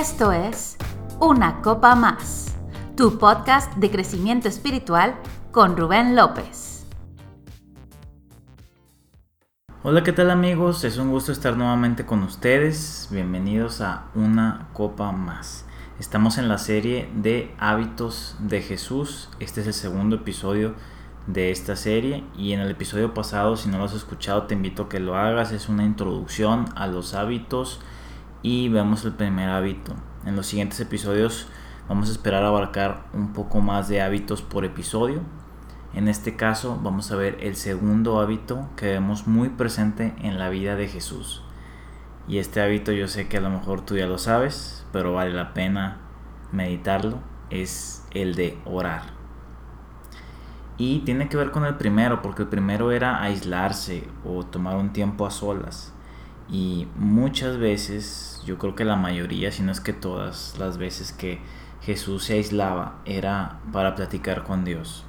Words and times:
Esto 0.00 0.32
es 0.32 0.78
Una 1.20 1.60
Copa 1.60 1.94
Más, 1.94 2.56
tu 2.96 3.18
podcast 3.18 3.74
de 3.74 3.90
crecimiento 3.90 4.48
espiritual 4.48 5.16
con 5.50 5.76
Rubén 5.76 6.16
López. 6.16 6.86
Hola, 9.82 10.02
¿qué 10.02 10.14
tal 10.14 10.30
amigos? 10.30 10.82
Es 10.84 10.96
un 10.96 11.10
gusto 11.10 11.30
estar 11.30 11.58
nuevamente 11.58 12.06
con 12.06 12.22
ustedes. 12.22 13.08
Bienvenidos 13.10 13.82
a 13.82 14.06
Una 14.14 14.70
Copa 14.72 15.12
Más. 15.12 15.66
Estamos 16.00 16.38
en 16.38 16.48
la 16.48 16.56
serie 16.56 17.10
de 17.14 17.54
hábitos 17.58 18.36
de 18.40 18.62
Jesús. 18.62 19.28
Este 19.40 19.60
es 19.60 19.66
el 19.66 19.74
segundo 19.74 20.16
episodio 20.16 20.74
de 21.26 21.50
esta 21.50 21.76
serie 21.76 22.24
y 22.34 22.54
en 22.54 22.60
el 22.60 22.70
episodio 22.70 23.12
pasado 23.12 23.58
si 23.58 23.68
no 23.68 23.76
lo 23.76 23.84
has 23.84 23.92
escuchado 23.92 24.44
te 24.44 24.54
invito 24.54 24.84
a 24.84 24.88
que 24.88 25.00
lo 25.00 25.16
hagas 25.16 25.52
es 25.52 25.68
una 25.68 25.84
introducción 25.84 26.64
a 26.74 26.88
los 26.88 27.14
hábitos 27.14 27.78
y 28.42 28.68
vemos 28.68 29.04
el 29.04 29.12
primer 29.12 29.48
hábito. 29.48 29.94
En 30.26 30.36
los 30.36 30.46
siguientes 30.46 30.80
episodios 30.80 31.48
vamos 31.88 32.08
a 32.08 32.12
esperar 32.12 32.44
abarcar 32.44 33.04
un 33.12 33.32
poco 33.32 33.60
más 33.60 33.88
de 33.88 34.02
hábitos 34.02 34.42
por 34.42 34.64
episodio. 34.64 35.20
En 35.94 36.08
este 36.08 36.36
caso 36.36 36.78
vamos 36.82 37.12
a 37.12 37.16
ver 37.16 37.38
el 37.40 37.56
segundo 37.56 38.20
hábito 38.20 38.68
que 38.76 38.86
vemos 38.86 39.26
muy 39.26 39.50
presente 39.50 40.14
en 40.20 40.38
la 40.38 40.48
vida 40.48 40.74
de 40.74 40.88
Jesús. 40.88 41.42
Y 42.28 42.38
este 42.38 42.60
hábito 42.60 42.92
yo 42.92 43.08
sé 43.08 43.28
que 43.28 43.38
a 43.38 43.40
lo 43.40 43.50
mejor 43.50 43.84
tú 43.84 43.96
ya 43.96 44.06
lo 44.06 44.18
sabes, 44.18 44.86
pero 44.92 45.12
vale 45.12 45.32
la 45.32 45.54
pena 45.54 45.98
meditarlo. 46.50 47.18
Es 47.50 48.06
el 48.12 48.34
de 48.34 48.58
orar. 48.64 49.02
Y 50.78 51.00
tiene 51.00 51.28
que 51.28 51.36
ver 51.36 51.50
con 51.50 51.66
el 51.66 51.76
primero, 51.76 52.22
porque 52.22 52.42
el 52.42 52.48
primero 52.48 52.90
era 52.92 53.22
aislarse 53.22 54.08
o 54.24 54.44
tomar 54.44 54.76
un 54.76 54.92
tiempo 54.92 55.26
a 55.26 55.30
solas. 55.30 55.92
Y 56.48 56.88
muchas 56.96 57.58
veces, 57.58 58.42
yo 58.44 58.58
creo 58.58 58.74
que 58.74 58.84
la 58.84 58.96
mayoría, 58.96 59.52
si 59.52 59.62
no 59.62 59.72
es 59.72 59.80
que 59.80 59.92
todas 59.92 60.56
las 60.58 60.78
veces 60.78 61.12
que 61.12 61.40
Jesús 61.80 62.24
se 62.24 62.34
aislaba, 62.34 63.00
era 63.04 63.60
para 63.72 63.94
platicar 63.94 64.44
con 64.44 64.64
Dios. 64.64 65.04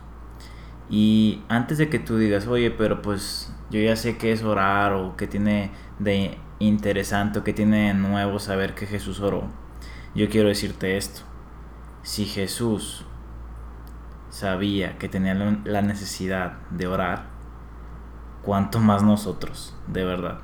Y 0.89 1.41
antes 1.49 1.77
de 1.77 1.89
que 1.89 1.99
tú 1.99 2.17
digas, 2.17 2.47
oye, 2.47 2.71
pero 2.71 3.01
pues 3.01 3.53
yo 3.71 3.79
ya 3.79 3.95
sé 3.95 4.17
qué 4.17 4.31
es 4.31 4.43
orar 4.43 4.93
o 4.93 5.15
qué 5.17 5.27
tiene 5.27 5.71
de 5.99 6.37
interesante 6.59 7.39
o 7.39 7.43
qué 7.43 7.53
tiene 7.53 7.87
de 7.87 7.93
nuevo 7.93 8.39
saber 8.39 8.75
que 8.75 8.85
Jesús 8.85 9.19
oró, 9.19 9.45
yo 10.15 10.29
quiero 10.29 10.49
decirte 10.49 10.97
esto. 10.97 11.21
Si 12.03 12.25
Jesús 12.25 13.05
sabía 14.29 14.97
que 14.97 15.09
tenía 15.09 15.33
la 15.33 15.81
necesidad 15.81 16.59
de 16.69 16.87
orar, 16.87 17.27
cuánto 18.43 18.79
más 18.79 19.03
nosotros, 19.03 19.75
de 19.87 20.03
verdad 20.03 20.39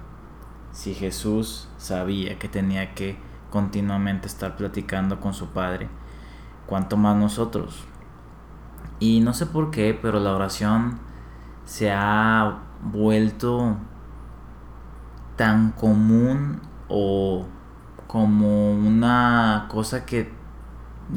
si 0.71 0.93
Jesús 0.93 1.67
sabía 1.77 2.37
que 2.39 2.47
tenía 2.47 2.93
que 2.93 3.17
continuamente 3.49 4.27
estar 4.27 4.55
platicando 4.55 5.19
con 5.19 5.33
su 5.33 5.47
Padre, 5.47 5.89
cuanto 6.65 6.97
más 6.97 7.15
nosotros. 7.15 7.83
Y 8.99 9.21
no 9.21 9.33
sé 9.33 9.45
por 9.45 9.71
qué, 9.71 9.97
pero 9.99 10.19
la 10.19 10.35
oración 10.35 10.99
se 11.65 11.91
ha 11.91 12.59
vuelto 12.81 13.77
tan 15.35 15.71
común 15.71 16.61
o 16.87 17.45
como 18.07 18.71
una 18.71 19.67
cosa 19.69 20.05
que 20.05 20.31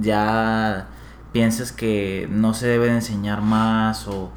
ya 0.00 0.89
piensas 1.33 1.73
que 1.73 2.28
no 2.30 2.55
se 2.55 2.69
debe 2.69 2.86
de 2.86 2.97
enseñar 2.97 3.42
más 3.42 4.06
o 4.06 4.30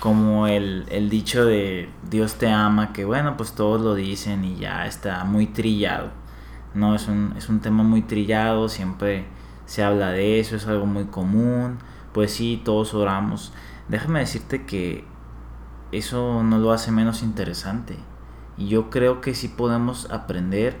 como 0.00 0.46
el, 0.46 1.08
dicho 1.10 1.44
de 1.44 1.90
Dios 2.08 2.34
te 2.36 2.50
ama, 2.50 2.92
que 2.92 3.04
bueno, 3.04 3.36
pues 3.36 3.52
todos 3.52 3.80
lo 3.80 3.94
dicen 3.94 4.44
y 4.44 4.56
ya 4.56 4.86
está 4.86 5.24
muy 5.24 5.46
trillado. 5.46 6.08
No, 6.74 6.94
es 6.94 7.06
un, 7.06 7.34
es 7.36 7.48
un 7.48 7.60
tema 7.60 7.82
muy 7.82 8.02
trillado, 8.02 8.68
siempre 8.68 9.26
se 9.66 9.84
habla 9.84 10.10
de 10.10 10.40
eso, 10.40 10.56
es 10.56 10.66
algo 10.66 10.86
muy 10.86 11.04
común. 11.04 11.78
Pues 12.12 12.32
sí, 12.32 12.60
todos 12.64 12.94
oramos. 12.94 13.52
Déjame 13.88 14.20
decirte 14.20 14.64
que 14.64 15.04
eso 15.92 16.42
no 16.42 16.58
lo 16.58 16.72
hace 16.72 16.90
menos 16.90 17.22
interesante. 17.22 17.96
Y 18.56 18.68
yo 18.68 18.90
creo 18.90 19.20
que 19.20 19.34
sí 19.34 19.48
podemos 19.48 20.10
aprender 20.10 20.78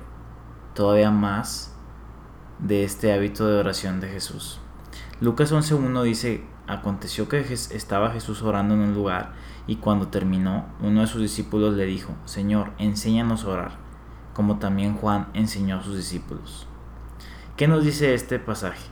todavía 0.74 1.10
más 1.10 1.74
de 2.58 2.84
este 2.84 3.12
hábito 3.12 3.46
de 3.46 3.58
oración 3.58 4.00
de 4.00 4.08
Jesús. 4.08 4.60
Lucas 5.20 5.52
11.1 5.52 6.02
dice 6.02 6.42
Aconteció 6.66 7.28
que 7.28 7.40
estaba 7.40 8.10
Jesús 8.10 8.40
orando 8.40 8.72
en 8.72 8.80
un 8.80 8.94
lugar 8.94 9.34
y 9.66 9.76
cuando 9.76 10.08
terminó, 10.08 10.64
uno 10.80 11.02
de 11.02 11.06
sus 11.06 11.20
discípulos 11.20 11.74
le 11.74 11.84
dijo, 11.84 12.14
Señor, 12.24 12.72
enséñanos 12.78 13.44
a 13.44 13.48
orar, 13.48 13.72
como 14.32 14.58
también 14.58 14.94
Juan 14.94 15.28
enseñó 15.34 15.76
a 15.76 15.82
sus 15.82 15.96
discípulos. 15.96 16.66
¿Qué 17.58 17.68
nos 17.68 17.84
dice 17.84 18.14
este 18.14 18.38
pasaje? 18.38 18.86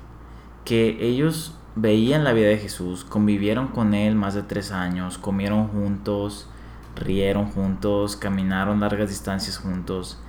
Que 0.66 0.98
ellos 1.00 1.56
veían 1.76 2.24
la 2.24 2.34
vida 2.34 2.48
de 2.48 2.58
Jesús, 2.58 3.04
convivieron 3.04 3.68
con 3.68 3.94
él 3.94 4.14
más 4.14 4.34
de 4.34 4.42
tres 4.42 4.70
años, 4.70 5.16
comieron 5.16 5.68
juntos, 5.68 6.50
rieron 6.94 7.46
juntos, 7.46 8.16
caminaron 8.16 8.80
largas 8.80 9.08
distancias 9.08 9.56
juntos 9.56 10.20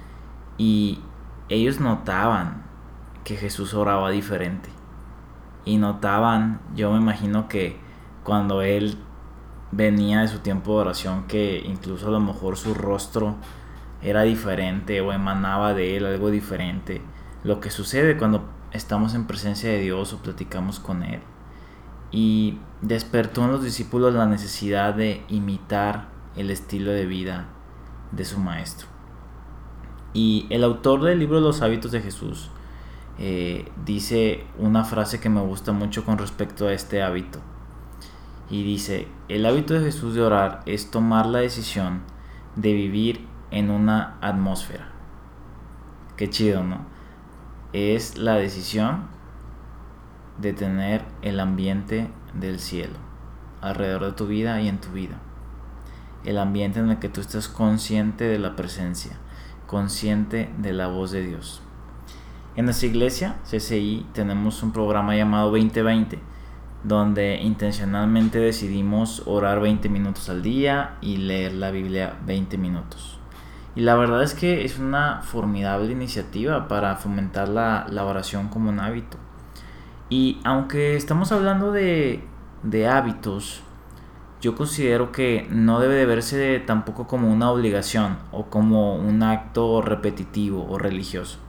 y 0.58 1.00
ellos 1.50 1.82
notaban 1.82 2.64
que 3.26 3.36
Jesús 3.36 3.74
oraba 3.74 4.12
diferente 4.12 4.79
y 5.66 5.78
notaban, 5.78 6.62
yo 6.76 6.92
me 6.92 6.98
imagino 6.98 7.48
que 7.48 7.78
cuando 8.24 8.62
él 8.62 8.98
venía 9.72 10.22
de 10.22 10.28
su 10.28 10.40
tiempo 10.40 10.74
de 10.76 10.82
oración, 10.82 11.26
que 11.28 11.62
incluso 11.66 12.08
a 12.08 12.12
lo 12.12 12.20
mejor 12.20 12.58
su 12.58 12.74
rostro 12.74 13.36
era 14.02 14.24
diferente 14.24 15.02
o 15.02 15.12
emanaba 15.12 15.74
de 15.74 15.98
él 15.98 16.06
algo 16.06 16.32
diferente. 16.32 17.02
Lo 17.44 17.60
que 17.60 17.70
sucede 17.70 18.18
cuando 18.18 18.50
estamos 18.72 19.14
en 19.14 19.26
presencia 19.26 19.70
de 19.70 19.80
Dios 19.80 20.14
o 20.14 20.18
platicamos 20.18 20.80
con 20.80 21.04
Él. 21.04 21.22
Y 22.12 22.60
despertó 22.82 23.44
en 23.44 23.52
los 23.52 23.64
discípulos 23.64 24.14
la 24.14 24.26
necesidad 24.26 24.94
de 24.94 25.24
imitar 25.28 26.10
el 26.36 26.50
estilo 26.50 26.92
de 26.92 27.06
vida 27.06 27.48
de 28.12 28.26
su 28.26 28.40
maestro. 28.40 28.88
Y 30.14 30.48
el 30.50 30.64
autor 30.64 31.04
del 31.04 31.20
libro 31.20 31.40
Los 31.40 31.62
hábitos 31.62 31.92
de 31.92 32.02
Jesús 32.02 32.50
eh, 33.22 33.70
dice 33.86 34.46
una 34.58 34.86
frase 34.86 35.20
que 35.20 35.30
me 35.30 35.42
gusta 35.42 35.74
mucho 35.74 36.06
con 36.06 36.18
respecto 36.18 36.68
a 36.68 36.74
este 36.74 37.04
hábito. 37.04 37.40
Y 38.50 38.64
dice, 38.64 39.10
el 39.28 39.46
hábito 39.46 39.74
de 39.74 39.82
Jesús 39.82 40.16
de 40.16 40.22
orar 40.22 40.62
es 40.66 40.90
tomar 40.90 41.26
la 41.26 41.40
decisión 41.40 42.02
de 42.56 42.74
vivir 42.74 43.28
en 43.52 43.70
una 43.70 44.18
atmósfera. 44.22 44.88
Qué 46.16 46.30
chido, 46.30 46.64
¿no? 46.64 46.80
Es 47.74 48.18
la 48.18 48.36
decisión 48.36 49.08
de 50.40 50.54
tener 50.54 51.04
el 51.22 51.42
ambiente 51.42 52.10
del 52.34 52.60
cielo 52.60 52.98
alrededor 53.62 54.06
de 54.06 54.12
tu 54.14 54.28
vida 54.28 54.62
y 54.62 54.70
en 54.70 54.80
tu 54.80 54.92
vida. 54.92 55.18
El 56.24 56.38
ambiente 56.38 56.80
en 56.80 56.90
el 56.90 57.00
que 57.00 57.10
tú 57.10 57.20
estás 57.20 57.50
consciente 57.50 58.24
de 58.24 58.40
la 58.40 58.56
presencia, 58.56 59.18
consciente 59.68 60.50
de 60.58 60.72
la 60.72 60.88
voz 60.88 61.12
de 61.12 61.26
Dios. 61.26 61.62
En 62.60 62.66
nuestra 62.66 62.90
iglesia, 62.90 63.38
CCI, 63.50 64.08
tenemos 64.12 64.62
un 64.64 64.74
programa 64.74 65.16
llamado 65.16 65.50
2020, 65.52 66.20
donde 66.84 67.38
intencionalmente 67.38 68.38
decidimos 68.38 69.24
orar 69.28 69.62
20 69.62 69.88
minutos 69.88 70.30
al 70.30 70.42
día 70.42 70.98
y 71.00 71.16
leer 71.16 71.54
la 71.54 71.72
Biblia 71.72 72.18
20 72.26 72.58
minutos. 72.58 73.18
Y 73.78 73.80
la 73.80 73.96
verdad 73.96 74.24
es 74.24 74.34
que 74.34 74.66
es 74.66 74.78
una 74.78 75.22
formidable 75.22 75.94
iniciativa 75.94 76.68
para 76.68 76.98
fomentar 76.98 77.48
la, 77.48 77.88
oración 78.04 78.50
como 78.50 78.70
un 78.70 78.82
hábito. 78.82 79.18
Y 80.10 80.42
aunque 80.44 80.98
estamos 80.98 81.32
hablando 81.32 81.72
de, 81.72 82.26
de 82.64 82.90
hábitos, 82.90 83.62
yo 84.42 84.56
considero 84.56 85.14
que 85.14 85.48
no 85.50 85.80
debe 85.80 85.94
de 85.94 86.06
verse 86.06 86.60
tampoco 86.60 87.08
como 87.08 87.32
una 87.32 87.52
obligación 87.52 88.18
o 88.34 88.48
como 88.48 88.96
un 88.96 89.24
acto 89.24 89.82
repetitivo 89.82 90.68
o 90.70 90.78
religioso 90.78 91.40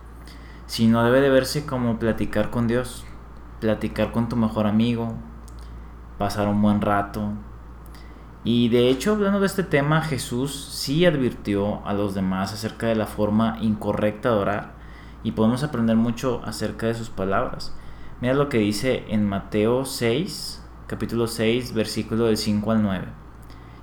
sino 0.70 1.02
debe 1.02 1.20
de 1.20 1.30
verse 1.30 1.66
como 1.66 1.98
platicar 1.98 2.50
con 2.50 2.68
Dios, 2.68 3.04
platicar 3.58 4.12
con 4.12 4.28
tu 4.28 4.36
mejor 4.36 4.68
amigo, 4.68 5.14
pasar 6.16 6.46
un 6.46 6.62
buen 6.62 6.80
rato. 6.80 7.32
Y 8.44 8.68
de 8.68 8.88
hecho, 8.88 9.14
hablando 9.14 9.40
de 9.40 9.46
este 9.46 9.64
tema, 9.64 10.00
Jesús 10.00 10.54
sí 10.70 11.04
advirtió 11.04 11.84
a 11.84 11.92
los 11.92 12.14
demás 12.14 12.52
acerca 12.52 12.86
de 12.86 12.94
la 12.94 13.06
forma 13.06 13.56
incorrecta 13.60 14.30
de 14.30 14.36
orar 14.36 14.74
y 15.24 15.32
podemos 15.32 15.64
aprender 15.64 15.96
mucho 15.96 16.40
acerca 16.44 16.86
de 16.86 16.94
sus 16.94 17.10
palabras. 17.10 17.76
Mira 18.20 18.34
lo 18.34 18.48
que 18.48 18.58
dice 18.58 19.06
en 19.08 19.28
Mateo 19.28 19.84
6, 19.84 20.64
capítulo 20.86 21.26
6, 21.26 21.74
versículo 21.74 22.26
del 22.26 22.36
5 22.36 22.70
al 22.70 22.82
9. 22.84 23.08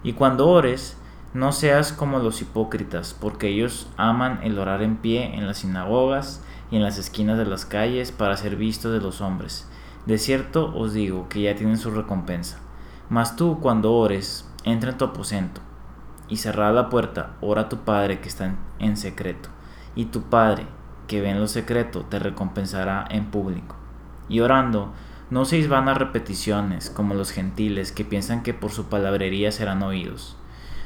Y 0.04 0.14
cuando 0.14 0.48
ores, 0.48 0.98
no 1.34 1.52
seas 1.52 1.92
como 1.92 2.20
los 2.20 2.42
hipócritas, 2.42 3.14
porque 3.14 3.50
ellos 3.50 3.90
aman 3.98 4.40
el 4.44 4.58
orar 4.58 4.82
en 4.82 4.96
pie 4.96 5.36
en 5.36 5.48
las 5.48 5.58
sinagogas 5.58 6.42
y 6.72 6.78
en 6.78 6.84
las 6.84 6.98
esquinas 6.98 7.38
de 7.38 7.46
las 7.46 7.66
calles 7.66 8.12
para 8.12 8.38
ser 8.38 8.56
vistos 8.56 8.92
de 8.92 9.02
los 9.02 9.22
hombres. 9.22 9.68
De 10.06 10.18
cierto 10.18 10.74
os 10.76 10.94
digo 10.94 11.28
que 11.30 11.42
ya 11.42 11.56
tienen 11.56 11.78
su 11.78 11.92
recompensa. 11.92 12.60
Mas 13.10 13.36
tú 13.36 13.60
cuando 13.62 13.94
ores, 13.94 14.50
entra 14.64 14.92
en 14.92 14.98
tu 14.98 15.06
aposento 15.06 15.62
y 16.30 16.38
cerrada 16.38 16.72
la 16.74 16.90
puerta, 16.90 17.36
ora 17.42 17.64
a 17.64 17.70
tu 17.70 17.80
Padre 17.80 18.20
que 18.20 18.28
está 18.28 18.56
en 18.80 18.98
secreto. 18.98 19.50
Y 19.96 20.06
tu 20.06 20.24
Padre, 20.24 20.68
que 21.08 21.22
ve 21.22 21.30
en 21.30 21.40
lo 21.40 21.48
secreto 21.48 22.02
te 22.02 22.20
recompensará 22.20 23.06
en 23.10 23.32
público. 23.32 23.76
Y 24.30 24.42
orando, 24.42 24.94
no 25.30 25.46
seis 25.46 25.70
vanas 25.70 25.98
repeticiones 25.98 26.90
como 26.90 27.14
los 27.14 27.32
gentiles 27.32 27.92
que 27.92 28.06
piensan 28.06 28.44
que 28.44 28.54
por 28.54 28.72
su 28.72 28.86
palabrería 28.86 29.52
serán 29.52 29.84
oídos. 29.84 30.38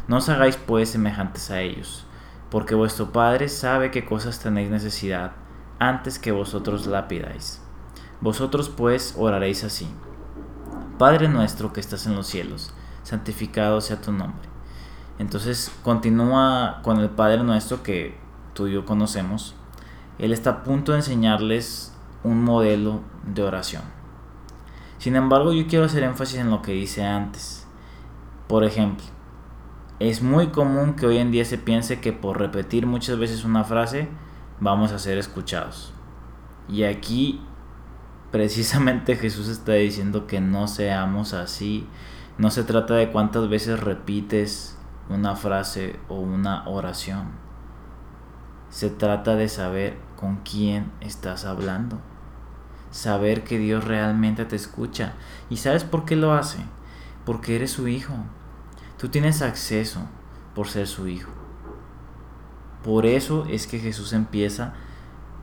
No 0.07 0.17
os 0.17 0.29
hagáis 0.29 0.57
pues 0.57 0.89
semejantes 0.89 1.51
a 1.51 1.61
ellos, 1.61 2.05
porque 2.49 2.75
vuestro 2.75 3.11
Padre 3.11 3.49
sabe 3.49 3.91
qué 3.91 4.05
cosas 4.05 4.39
tenéis 4.39 4.69
necesidad 4.69 5.33
antes 5.81 6.19
que 6.19 6.31
vosotros 6.31 6.85
la 6.85 7.07
pidáis. 7.07 7.59
Vosotros 8.21 8.69
pues 8.69 9.15
oraréis 9.17 9.63
así. 9.63 9.87
Padre 10.99 11.27
nuestro 11.27 11.73
que 11.73 11.79
estás 11.79 12.05
en 12.05 12.15
los 12.15 12.27
cielos, 12.27 12.71
santificado 13.01 13.81
sea 13.81 13.99
tu 13.99 14.11
nombre. 14.11 14.47
Entonces 15.17 15.71
continúa 15.83 16.81
con 16.83 16.99
el 16.99 17.09
Padre 17.09 17.43
nuestro 17.43 17.81
que 17.81 18.15
tú 18.53 18.67
y 18.67 18.73
yo 18.73 18.85
conocemos. 18.85 19.55
Él 20.19 20.33
está 20.33 20.51
a 20.51 20.63
punto 20.63 20.91
de 20.91 20.99
enseñarles 20.99 21.97
un 22.23 22.43
modelo 22.43 23.01
de 23.25 23.41
oración. 23.41 23.81
Sin 24.99 25.15
embargo, 25.15 25.51
yo 25.51 25.65
quiero 25.65 25.85
hacer 25.85 26.03
énfasis 26.03 26.41
en 26.41 26.51
lo 26.51 26.61
que 26.61 26.73
dice 26.73 27.03
antes. 27.03 27.65
Por 28.47 28.63
ejemplo, 28.63 29.05
es 29.97 30.21
muy 30.21 30.49
común 30.49 30.93
que 30.93 31.07
hoy 31.07 31.17
en 31.17 31.31
día 31.31 31.43
se 31.43 31.57
piense 31.57 31.99
que 31.99 32.13
por 32.13 32.37
repetir 32.37 32.85
muchas 32.85 33.17
veces 33.17 33.43
una 33.43 33.63
frase 33.63 34.09
vamos 34.61 34.93
a 34.93 34.99
ser 34.99 35.17
escuchados. 35.17 35.93
Y 36.69 36.83
aquí 36.83 37.41
precisamente 38.31 39.15
Jesús 39.17 39.49
está 39.49 39.73
diciendo 39.73 40.25
que 40.25 40.39
no 40.39 40.69
seamos 40.69 41.33
así. 41.33 41.85
No 42.37 42.49
se 42.49 42.63
trata 42.63 42.93
de 42.93 43.11
cuántas 43.11 43.49
veces 43.49 43.81
repites 43.81 44.77
una 45.09 45.35
frase 45.35 45.99
o 46.07 46.15
una 46.15 46.65
oración. 46.69 47.31
Se 48.69 48.89
trata 48.89 49.35
de 49.35 49.49
saber 49.49 49.97
con 50.15 50.37
quién 50.37 50.93
estás 51.01 51.43
hablando 51.43 51.99
saber 52.91 53.43
que 53.43 53.57
Dios 53.57 53.85
realmente 53.85 54.45
te 54.45 54.55
escucha. 54.55 55.13
¿Y 55.49 55.57
sabes 55.57 55.83
por 55.83 56.05
qué 56.05 56.15
lo 56.15 56.33
hace? 56.33 56.59
Porque 57.25 57.55
eres 57.55 57.71
su 57.71 57.87
hijo. 57.87 58.13
Tú 58.99 59.09
tienes 59.09 59.41
acceso 59.41 60.01
por 60.53 60.67
ser 60.67 60.87
su 60.87 61.07
hijo. 61.07 61.31
Por 62.83 63.05
eso 63.05 63.45
es 63.49 63.67
que 63.67 63.79
Jesús 63.79 64.13
empieza 64.13 64.73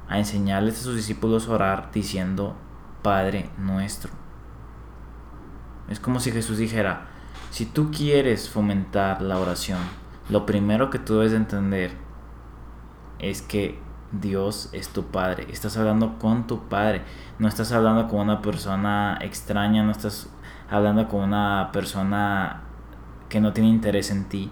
a 0.08 0.19
enseñarles 0.19 0.81
a 0.81 0.82
sus 0.82 0.96
discípulos 0.96 1.49
a 1.49 1.52
orar 1.52 1.90
diciendo, 1.93 2.56
Padre 3.02 3.50
nuestro. 3.58 4.11
Es 5.88 6.00
como 6.00 6.20
si 6.20 6.32
Jesús 6.32 6.58
dijera, 6.58 7.06
si 7.50 7.64
tú 7.64 7.90
quieres 7.90 8.49
fomentar 8.49 9.23
la 9.23 9.38
oración, 9.38 9.79
lo 10.29 10.46
primero 10.46 10.90
que 10.90 10.99
tú 10.99 11.14
debes 11.14 11.32
entender 11.32 11.93
es 13.19 13.41
que 13.41 13.79
Dios 14.12 14.70
es 14.73 14.88
tu 14.88 15.05
Padre. 15.05 15.46
Estás 15.50 15.76
hablando 15.76 16.19
con 16.19 16.46
tu 16.46 16.69
Padre. 16.69 17.02
No 17.38 17.46
estás 17.46 17.73
hablando 17.73 18.08
con 18.08 18.20
una 18.20 18.43
persona 18.43 19.19
extraña, 19.20 19.82
no 19.82 19.91
estás 19.91 20.31
hablando 20.70 21.08
con 21.08 21.20
una 21.20 21.70
persona 21.73 22.62
que 23.29 23.41
no 23.41 23.52
tiene 23.52 23.69
interés 23.69 24.11
en 24.11 24.25
ti, 24.29 24.50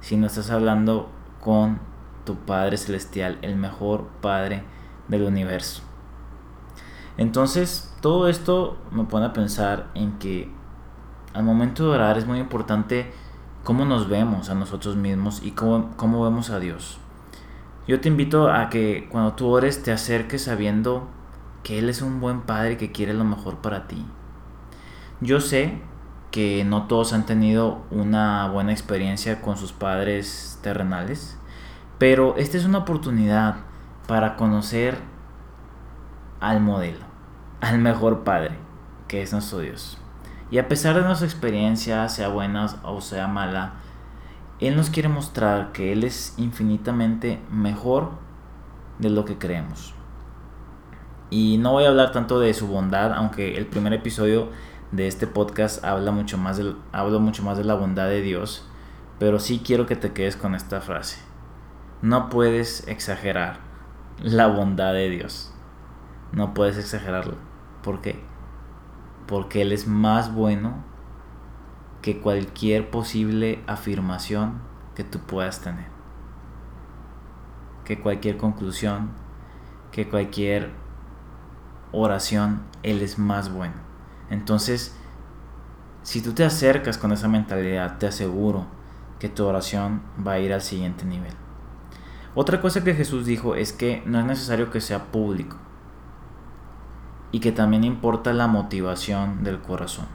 sino 0.00 0.26
estás 0.26 0.50
hablando 0.50 1.10
con 1.40 1.80
tu 2.24 2.36
Padre 2.36 2.76
Celestial, 2.76 3.38
el 3.42 3.56
mejor 3.56 4.08
Padre 4.20 4.64
del 5.08 5.22
universo. 5.22 5.82
Entonces, 7.16 7.94
todo 8.00 8.28
esto 8.28 8.78
me 8.90 9.04
pone 9.04 9.26
a 9.26 9.32
pensar 9.32 9.88
en 9.94 10.18
que 10.18 10.50
al 11.34 11.44
momento 11.44 11.84
de 11.84 11.90
orar 11.90 12.18
es 12.18 12.26
muy 12.26 12.38
importante 12.38 13.12
cómo 13.64 13.84
nos 13.84 14.08
vemos 14.08 14.48
a 14.50 14.54
nosotros 14.54 14.96
mismos 14.96 15.42
y 15.44 15.52
cómo, 15.52 15.90
cómo 15.96 16.24
vemos 16.24 16.50
a 16.50 16.58
Dios. 16.58 16.98
Yo 17.86 18.00
te 18.00 18.08
invito 18.08 18.50
a 18.50 18.68
que 18.70 19.08
cuando 19.10 19.32
tú 19.32 19.48
ores 19.48 19.82
te 19.82 19.92
acerques 19.92 20.44
sabiendo 20.44 21.08
que 21.62 21.78
Él 21.78 21.88
es 21.88 22.02
un 22.02 22.20
buen 22.20 22.42
padre 22.42 22.76
que 22.76 22.92
quiere 22.92 23.14
lo 23.14 23.24
mejor 23.24 23.56
para 23.58 23.86
ti. 23.86 24.06
Yo 25.20 25.40
sé 25.40 25.80
que 26.30 26.64
no 26.64 26.86
todos 26.86 27.12
han 27.12 27.26
tenido 27.26 27.82
una 27.90 28.48
buena 28.48 28.72
experiencia 28.72 29.42
con 29.42 29.56
sus 29.56 29.72
padres 29.72 30.58
terrenales, 30.62 31.36
pero 32.00 32.34
esta 32.38 32.56
es 32.56 32.64
una 32.64 32.78
oportunidad 32.78 33.56
para 34.08 34.36
conocer 34.36 34.96
al 36.40 36.62
modelo, 36.62 37.04
al 37.60 37.78
mejor 37.78 38.24
padre, 38.24 38.56
que 39.06 39.20
es 39.20 39.34
nuestro 39.34 39.58
Dios. 39.58 39.98
Y 40.50 40.56
a 40.56 40.66
pesar 40.66 40.96
de 40.96 41.02
nuestra 41.02 41.26
experiencia, 41.26 42.08
sea 42.08 42.28
buena 42.28 42.66
o 42.84 43.02
sea 43.02 43.28
mala, 43.28 43.74
él 44.60 44.76
nos 44.76 44.88
quiere 44.88 45.10
mostrar 45.10 45.72
que 45.72 45.92
Él 45.92 46.02
es 46.04 46.32
infinitamente 46.38 47.38
mejor 47.50 48.12
de 48.98 49.10
lo 49.10 49.26
que 49.26 49.36
creemos. 49.36 49.92
Y 51.28 51.58
no 51.58 51.72
voy 51.72 51.84
a 51.84 51.88
hablar 51.88 52.12
tanto 52.12 52.40
de 52.40 52.54
su 52.54 52.66
bondad, 52.66 53.12
aunque 53.12 53.58
el 53.58 53.66
primer 53.66 53.92
episodio 53.92 54.48
de 54.90 55.06
este 55.06 55.26
podcast 55.26 55.84
habla 55.84 56.12
mucho 56.12 56.38
más 56.38 56.56
de, 56.56 56.74
mucho 57.20 57.42
más 57.42 57.58
de 57.58 57.64
la 57.64 57.74
bondad 57.74 58.08
de 58.08 58.22
Dios, 58.22 58.66
pero 59.18 59.38
sí 59.38 59.60
quiero 59.62 59.84
que 59.84 59.96
te 59.96 60.14
quedes 60.14 60.36
con 60.36 60.54
esta 60.54 60.80
frase. 60.80 61.29
No 62.02 62.30
puedes 62.30 62.88
exagerar 62.88 63.58
la 64.18 64.46
bondad 64.46 64.94
de 64.94 65.10
Dios. 65.10 65.52
No 66.32 66.54
puedes 66.54 66.78
exagerarla. 66.78 67.34
¿Por 67.82 68.00
qué? 68.00 68.18
Porque 69.26 69.60
Él 69.60 69.72
es 69.72 69.86
más 69.86 70.34
bueno 70.34 70.82
que 72.00 72.20
cualquier 72.20 72.90
posible 72.90 73.62
afirmación 73.66 74.62
que 74.94 75.04
tú 75.04 75.18
puedas 75.18 75.60
tener. 75.60 75.88
Que 77.84 78.00
cualquier 78.00 78.38
conclusión, 78.38 79.10
que 79.92 80.08
cualquier 80.08 80.70
oración, 81.92 82.62
Él 82.82 83.02
es 83.02 83.18
más 83.18 83.52
bueno. 83.52 83.74
Entonces, 84.30 84.96
si 86.02 86.22
tú 86.22 86.32
te 86.32 86.46
acercas 86.46 86.96
con 86.96 87.12
esa 87.12 87.28
mentalidad, 87.28 87.98
te 87.98 88.06
aseguro 88.06 88.66
que 89.18 89.28
tu 89.28 89.44
oración 89.44 90.00
va 90.26 90.32
a 90.32 90.38
ir 90.38 90.54
al 90.54 90.62
siguiente 90.62 91.04
nivel. 91.04 91.34
Otra 92.34 92.60
cosa 92.60 92.84
que 92.84 92.94
Jesús 92.94 93.26
dijo 93.26 93.56
es 93.56 93.72
que 93.72 94.02
no 94.06 94.20
es 94.20 94.24
necesario 94.24 94.70
que 94.70 94.80
sea 94.80 95.06
público 95.06 95.56
y 97.32 97.40
que 97.40 97.50
también 97.50 97.82
importa 97.82 98.32
la 98.32 98.46
motivación 98.46 99.42
del 99.42 99.60
corazón. 99.60 100.06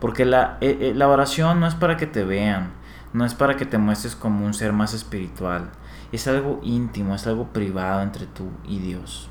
Porque 0.00 0.24
la, 0.24 0.58
eh, 0.60 0.78
eh, 0.80 0.92
la 0.94 1.08
oración 1.08 1.60
no 1.60 1.66
es 1.66 1.74
para 1.74 1.96
que 1.96 2.06
te 2.06 2.24
vean, 2.24 2.72
no 3.12 3.24
es 3.24 3.34
para 3.34 3.56
que 3.56 3.66
te 3.66 3.78
muestres 3.78 4.16
como 4.16 4.44
un 4.44 4.54
ser 4.54 4.72
más 4.72 4.94
espiritual. 4.94 5.70
Es 6.10 6.26
algo 6.26 6.60
íntimo, 6.62 7.14
es 7.14 7.26
algo 7.26 7.52
privado 7.52 8.02
entre 8.02 8.26
tú 8.26 8.50
y 8.64 8.80
Dios. 8.80 9.28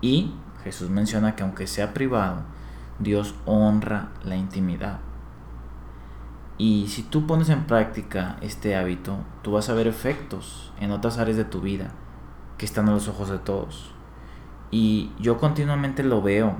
Y 0.00 0.34
Jesús 0.64 0.88
menciona 0.88 1.36
que 1.36 1.42
aunque 1.42 1.66
sea 1.66 1.92
privado, 1.92 2.42
Dios 2.98 3.34
honra 3.44 4.08
la 4.24 4.36
intimidad. 4.36 5.00
Y 6.60 6.88
si 6.88 7.02
tú 7.02 7.26
pones 7.26 7.48
en 7.48 7.64
práctica 7.64 8.36
este 8.42 8.76
hábito, 8.76 9.16
tú 9.40 9.52
vas 9.52 9.70
a 9.70 9.72
ver 9.72 9.86
efectos 9.86 10.74
en 10.78 10.90
otras 10.90 11.16
áreas 11.16 11.38
de 11.38 11.46
tu 11.46 11.62
vida 11.62 11.92
que 12.58 12.66
están 12.66 12.86
a 12.90 12.92
los 12.92 13.08
ojos 13.08 13.30
de 13.30 13.38
todos. 13.38 13.92
Y 14.70 15.10
yo 15.18 15.38
continuamente 15.38 16.02
lo 16.02 16.20
veo. 16.20 16.56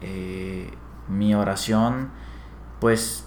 Eh, 0.00 0.72
mi 1.08 1.34
oración 1.34 2.08
pues 2.80 3.26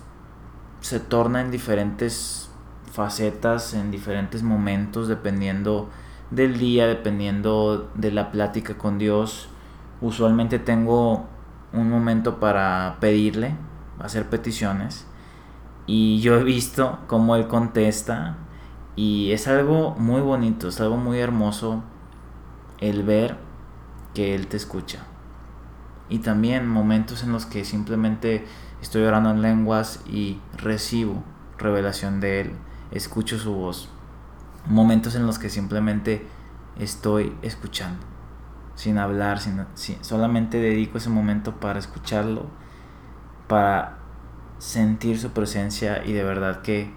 se 0.82 1.00
torna 1.00 1.40
en 1.42 1.52
diferentes 1.52 2.50
facetas, 2.92 3.76
en 3.76 3.92
diferentes 3.92 4.42
momentos, 4.42 5.08
dependiendo 5.08 5.88
del 6.32 6.58
día, 6.58 6.88
dependiendo 6.88 7.92
de 7.94 8.10
la 8.10 8.32
plática 8.32 8.76
con 8.76 8.98
Dios. 8.98 9.50
Usualmente 10.02 10.58
tengo 10.58 11.28
un 11.74 11.92
momento 11.92 12.40
para 12.40 12.98
pedirle, 13.00 13.56
hacer 14.00 14.28
peticiones. 14.32 15.06
Y 15.88 16.20
yo 16.20 16.36
he 16.36 16.44
visto 16.44 17.00
cómo 17.08 17.36
Él 17.36 17.48
contesta. 17.48 18.38
Y 18.96 19.32
es 19.32 19.48
algo 19.48 19.96
muy 19.98 20.22
bonito, 20.22 20.68
es 20.68 20.80
algo 20.80 20.98
muy 20.98 21.20
hermoso 21.20 21.84
el 22.80 23.04
ver 23.04 23.38
que 24.14 24.36
Él 24.36 24.48
te 24.48 24.58
escucha. 24.58 25.06
Y 26.10 26.20
también 26.20 26.68
momentos 26.68 27.24
en 27.24 27.32
los 27.32 27.46
que 27.46 27.66
simplemente 27.66 28.46
Estoy 28.82 29.04
orando 29.04 29.32
en 29.32 29.42
lenguas 29.42 30.02
y 30.08 30.40
recibo 30.56 31.24
revelación 31.58 32.20
de 32.20 32.42
Él. 32.42 32.52
Escucho 32.92 33.40
su 33.40 33.54
voz. 33.54 33.90
Momentos 34.68 35.16
en 35.16 35.26
los 35.26 35.40
que 35.40 35.50
simplemente 35.50 36.28
estoy 36.78 37.36
escuchando. 37.42 38.06
Sin 38.76 39.00
hablar, 39.00 39.40
sin, 39.40 39.66
solamente 40.02 40.60
dedico 40.60 41.00
ese 41.00 41.10
momento 41.10 41.60
para 41.60 41.80
escucharlo, 41.80 42.46
para 43.48 43.97
sentir 44.60 45.20
su 45.20 45.32
presencia 45.32 46.04
y 46.06 46.14
de 46.14 46.24
verdad 46.24 46.62
que 46.62 46.92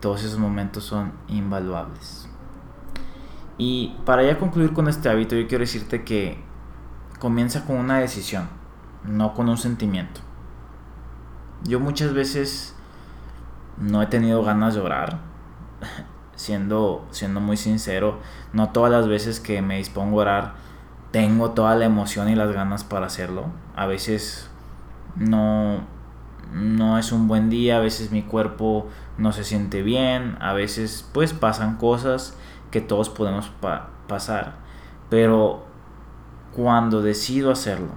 todos 0.00 0.24
esos 0.24 0.38
momentos 0.38 0.84
son 0.84 1.12
invaluables. 1.28 2.28
Y 3.56 3.96
para 4.04 4.22
ya 4.24 4.38
concluir 4.38 4.72
con 4.72 4.88
este 4.88 5.08
hábito, 5.08 5.36
yo 5.36 5.46
quiero 5.46 5.62
decirte 5.62 6.04
que 6.04 6.38
comienza 7.18 7.64
con 7.64 7.76
una 7.76 7.98
decisión, 7.98 8.48
no 9.04 9.34
con 9.34 9.48
un 9.48 9.56
sentimiento. 9.56 10.20
Yo 11.62 11.80
muchas 11.80 12.12
veces 12.12 12.74
no 13.78 14.02
he 14.02 14.06
tenido 14.06 14.42
ganas 14.42 14.74
de 14.74 14.80
orar 14.80 15.18
siendo, 16.36 17.06
siendo 17.10 17.40
muy 17.40 17.56
sincero, 17.56 18.18
no 18.52 18.70
todas 18.70 18.90
las 18.90 19.08
veces 19.08 19.40
que 19.40 19.62
me 19.62 19.78
dispongo 19.78 20.18
a 20.18 20.22
orar 20.22 20.64
tengo 21.14 21.52
toda 21.52 21.76
la 21.76 21.84
emoción 21.84 22.28
y 22.28 22.34
las 22.34 22.50
ganas 22.50 22.82
para 22.82 23.06
hacerlo. 23.06 23.44
A 23.76 23.86
veces 23.86 24.50
no, 25.14 25.86
no 26.52 26.98
es 26.98 27.12
un 27.12 27.28
buen 27.28 27.50
día, 27.50 27.76
a 27.76 27.80
veces 27.80 28.10
mi 28.10 28.22
cuerpo 28.22 28.88
no 29.18 29.32
se 29.32 29.44
siente 29.44 29.82
bien, 29.82 30.36
a 30.40 30.52
veces 30.52 31.08
pues 31.12 31.32
pasan 31.32 31.76
cosas 31.76 32.36
que 32.70 32.80
todos 32.80 33.08
podemos 33.08 33.50
pasar. 34.08 34.56
Pero 35.10 35.64
cuando 36.52 37.02
decido 37.02 37.50
hacerlo, 37.50 37.92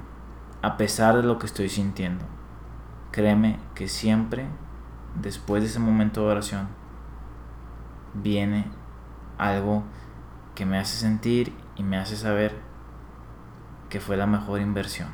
a 0.61 0.77
pesar 0.77 1.15
de 1.15 1.23
lo 1.23 1.39
que 1.39 1.45
estoy 1.45 1.69
sintiendo, 1.69 2.25
créeme 3.11 3.59
que 3.75 3.87
siempre, 3.87 4.47
después 5.21 5.63
de 5.63 5.69
ese 5.69 5.79
momento 5.79 6.21
de 6.21 6.31
oración, 6.31 6.67
viene 8.13 8.65
algo 9.37 9.83
que 10.55 10.65
me 10.65 10.79
hace 10.79 10.97
sentir 10.97 11.53
y 11.75 11.83
me 11.83 11.97
hace 11.97 12.15
saber 12.15 12.55
que 13.89 13.99
fue 13.99 14.17
la 14.17 14.27
mejor 14.27 14.59
inversión. 14.61 15.09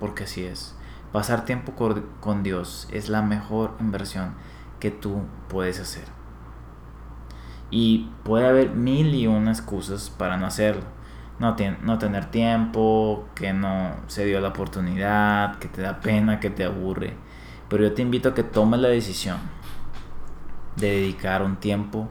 Porque 0.00 0.24
así 0.24 0.44
es. 0.44 0.76
Pasar 1.14 1.44
tiempo 1.44 1.74
con 2.18 2.42
Dios 2.42 2.88
es 2.90 3.08
la 3.08 3.22
mejor 3.22 3.76
inversión 3.78 4.34
que 4.80 4.90
tú 4.90 5.22
puedes 5.48 5.78
hacer. 5.78 6.06
Y 7.70 8.10
puede 8.24 8.48
haber 8.48 8.70
mil 8.70 9.14
y 9.14 9.28
una 9.28 9.52
excusas 9.52 10.10
para 10.10 10.38
no 10.38 10.46
hacerlo. 10.46 10.82
No, 11.38 11.54
no 11.82 11.98
tener 11.98 12.32
tiempo, 12.32 13.28
que 13.36 13.52
no 13.52 13.94
se 14.08 14.24
dio 14.24 14.40
la 14.40 14.48
oportunidad, 14.48 15.60
que 15.60 15.68
te 15.68 15.82
da 15.82 16.00
pena, 16.00 16.40
que 16.40 16.50
te 16.50 16.64
aburre. 16.64 17.14
Pero 17.68 17.84
yo 17.84 17.94
te 17.94 18.02
invito 18.02 18.30
a 18.30 18.34
que 18.34 18.42
tomes 18.42 18.80
la 18.80 18.88
decisión 18.88 19.38
de 20.74 20.90
dedicar 20.90 21.44
un 21.44 21.58
tiempo 21.58 22.08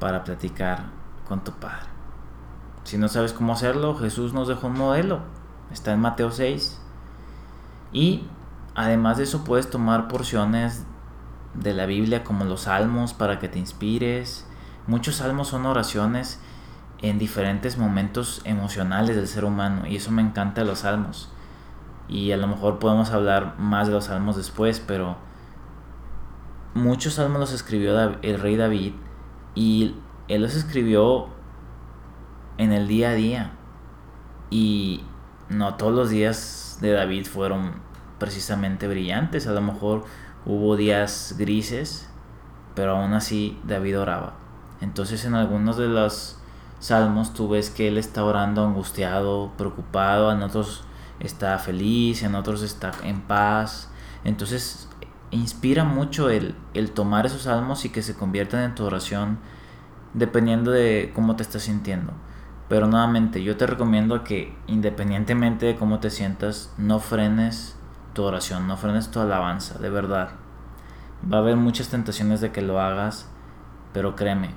para 0.00 0.24
platicar 0.24 0.86
con 1.28 1.44
tu 1.44 1.52
Padre. 1.52 1.86
Si 2.82 2.98
no 2.98 3.06
sabes 3.06 3.32
cómo 3.32 3.52
hacerlo, 3.52 3.94
Jesús 3.94 4.32
nos 4.32 4.48
dejó 4.48 4.66
un 4.66 4.76
modelo. 4.76 5.20
Está 5.70 5.92
en 5.92 6.00
Mateo 6.00 6.32
6. 6.32 6.80
Y 7.94 8.24
además 8.74 9.16
de 9.16 9.22
eso 9.22 9.44
puedes 9.44 9.70
tomar 9.70 10.08
porciones 10.08 10.84
de 11.54 11.72
la 11.72 11.86
Biblia 11.86 12.24
como 12.24 12.44
los 12.44 12.62
salmos 12.62 13.14
para 13.14 13.38
que 13.38 13.48
te 13.48 13.58
inspires. 13.58 14.46
Muchos 14.86 15.16
salmos 15.16 15.48
son 15.48 15.64
oraciones 15.64 16.40
en 17.00 17.18
diferentes 17.18 17.78
momentos 17.78 18.42
emocionales 18.44 19.16
del 19.16 19.28
ser 19.28 19.44
humano 19.44 19.86
y 19.86 19.96
eso 19.96 20.10
me 20.10 20.22
encanta 20.22 20.64
los 20.64 20.80
salmos. 20.80 21.30
Y 22.08 22.32
a 22.32 22.36
lo 22.36 22.48
mejor 22.48 22.78
podemos 22.80 23.10
hablar 23.12 23.54
más 23.58 23.86
de 23.86 23.94
los 23.94 24.06
salmos 24.06 24.36
después, 24.36 24.80
pero 24.80 25.16
muchos 26.74 27.14
salmos 27.14 27.40
los 27.40 27.52
escribió 27.52 27.98
el 28.20 28.40
rey 28.40 28.56
David 28.56 28.92
y 29.54 29.94
él 30.28 30.42
los 30.42 30.56
escribió 30.56 31.28
en 32.58 32.72
el 32.72 32.88
día 32.88 33.10
a 33.10 33.14
día. 33.14 33.52
Y 34.50 35.04
no 35.48 35.74
todos 35.74 35.92
los 35.92 36.10
días 36.10 36.78
de 36.80 36.92
David 36.92 37.26
fueron 37.26 37.72
precisamente 38.18 38.88
brillantes. 38.88 39.46
A 39.46 39.52
lo 39.52 39.60
mejor 39.60 40.04
hubo 40.46 40.76
días 40.76 41.34
grises, 41.38 42.08
pero 42.74 42.96
aún 42.96 43.12
así 43.12 43.58
David 43.64 44.00
oraba. 44.00 44.34
Entonces 44.80 45.24
en 45.24 45.34
algunos 45.34 45.76
de 45.76 45.88
los 45.88 46.38
salmos 46.80 47.34
tú 47.34 47.48
ves 47.48 47.70
que 47.70 47.88
él 47.88 47.98
está 47.98 48.24
orando 48.24 48.64
angustiado, 48.64 49.52
preocupado, 49.56 50.32
en 50.32 50.42
otros 50.42 50.84
está 51.20 51.58
feliz, 51.58 52.22
en 52.22 52.34
otros 52.34 52.62
está 52.62 52.92
en 53.04 53.22
paz. 53.22 53.90
Entonces 54.24 54.88
inspira 55.30 55.84
mucho 55.84 56.30
el, 56.30 56.54
el 56.74 56.90
tomar 56.92 57.26
esos 57.26 57.42
salmos 57.42 57.84
y 57.84 57.90
que 57.90 58.02
se 58.02 58.14
conviertan 58.14 58.62
en 58.62 58.74
tu 58.74 58.84
oración 58.84 59.38
dependiendo 60.12 60.70
de 60.70 61.12
cómo 61.14 61.36
te 61.36 61.42
estás 61.42 61.62
sintiendo. 61.62 62.12
Pero 62.68 62.86
nuevamente, 62.86 63.42
yo 63.42 63.56
te 63.56 63.66
recomiendo 63.66 64.24
que 64.24 64.56
independientemente 64.66 65.66
de 65.66 65.76
cómo 65.76 66.00
te 66.00 66.10
sientas, 66.10 66.72
no 66.78 66.98
frenes 66.98 67.76
tu 68.14 68.22
oración, 68.22 68.66
no 68.66 68.76
frenes 68.76 69.10
tu 69.10 69.20
alabanza, 69.20 69.78
de 69.78 69.90
verdad. 69.90 70.30
Va 71.30 71.38
a 71.38 71.40
haber 71.40 71.56
muchas 71.56 71.88
tentaciones 71.88 72.40
de 72.40 72.52
que 72.52 72.62
lo 72.62 72.80
hagas, 72.80 73.28
pero 73.92 74.16
créeme, 74.16 74.50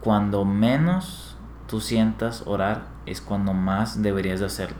cuando 0.00 0.44
menos 0.44 1.36
tú 1.66 1.80
sientas 1.80 2.42
orar 2.46 2.86
es 3.06 3.20
cuando 3.20 3.54
más 3.54 4.02
deberías 4.02 4.40
de 4.40 4.46
hacerlo. 4.46 4.78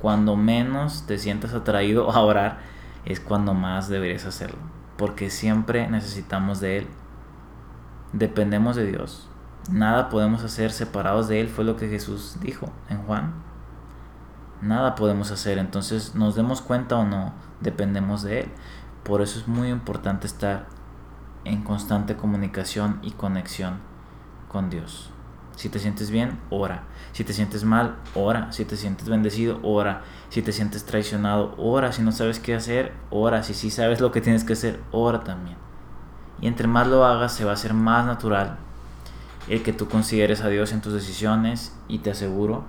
Cuando 0.00 0.36
menos 0.36 1.06
te 1.06 1.18
sientas 1.18 1.54
atraído 1.54 2.10
a 2.10 2.20
orar 2.20 2.58
es 3.04 3.20
cuando 3.20 3.54
más 3.54 3.88
deberías 3.88 4.26
hacerlo, 4.26 4.58
porque 4.96 5.30
siempre 5.30 5.88
necesitamos 5.88 6.60
de 6.60 6.78
Él 6.78 6.88
dependemos 8.12 8.76
de 8.76 8.86
Dios. 8.86 9.28
Nada 9.70 10.10
podemos 10.10 10.44
hacer 10.44 10.70
separados 10.70 11.26
de 11.26 11.40
Él, 11.40 11.48
fue 11.48 11.64
lo 11.64 11.76
que 11.76 11.88
Jesús 11.88 12.36
dijo 12.40 12.70
en 12.88 12.98
Juan. 13.02 13.34
Nada 14.62 14.94
podemos 14.94 15.32
hacer, 15.32 15.58
entonces 15.58 16.14
nos 16.14 16.36
demos 16.36 16.60
cuenta 16.62 16.96
o 16.96 17.04
no, 17.04 17.32
dependemos 17.60 18.22
de 18.22 18.40
Él. 18.40 18.48
Por 19.02 19.22
eso 19.22 19.40
es 19.40 19.48
muy 19.48 19.68
importante 19.68 20.28
estar 20.28 20.66
en 21.44 21.62
constante 21.64 22.16
comunicación 22.16 23.00
y 23.02 23.10
conexión 23.12 23.78
con 24.48 24.70
Dios. 24.70 25.10
Si 25.56 25.68
te 25.68 25.80
sientes 25.80 26.10
bien, 26.10 26.38
ora. 26.50 26.84
Si 27.12 27.24
te 27.24 27.32
sientes 27.32 27.64
mal, 27.64 27.96
ora. 28.14 28.52
Si 28.52 28.64
te 28.64 28.76
sientes 28.76 29.08
bendecido, 29.08 29.58
ora. 29.62 30.02
Si 30.28 30.42
te 30.42 30.52
sientes 30.52 30.84
traicionado, 30.84 31.54
ora. 31.56 31.92
Si 31.92 32.02
no 32.02 32.12
sabes 32.12 32.40
qué 32.40 32.54
hacer, 32.54 32.92
ora. 33.10 33.42
Si 33.42 33.54
sí 33.54 33.70
sabes 33.70 34.00
lo 34.00 34.12
que 34.12 34.20
tienes 34.20 34.44
que 34.44 34.52
hacer, 34.52 34.82
ora 34.92 35.24
también. 35.24 35.56
Y 36.40 36.46
entre 36.46 36.68
más 36.68 36.86
lo 36.86 37.06
hagas, 37.06 37.32
se 37.32 37.46
va 37.46 37.52
a 37.52 37.54
hacer 37.54 37.72
más 37.72 38.04
natural 38.04 38.58
el 39.48 39.62
que 39.62 39.72
tú 39.72 39.88
consideres 39.88 40.42
a 40.42 40.48
Dios 40.48 40.72
en 40.72 40.80
tus 40.80 40.92
decisiones 40.92 41.76
y 41.88 41.98
te 41.98 42.10
aseguro 42.10 42.64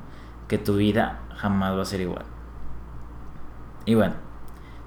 que 0.48 0.58
tu 0.58 0.76
vida 0.76 1.22
jamás 1.36 1.76
va 1.78 1.82
a 1.82 1.86
ser 1.86 2.02
igual. 2.02 2.26
Y 3.86 3.96
bueno, 3.96 4.16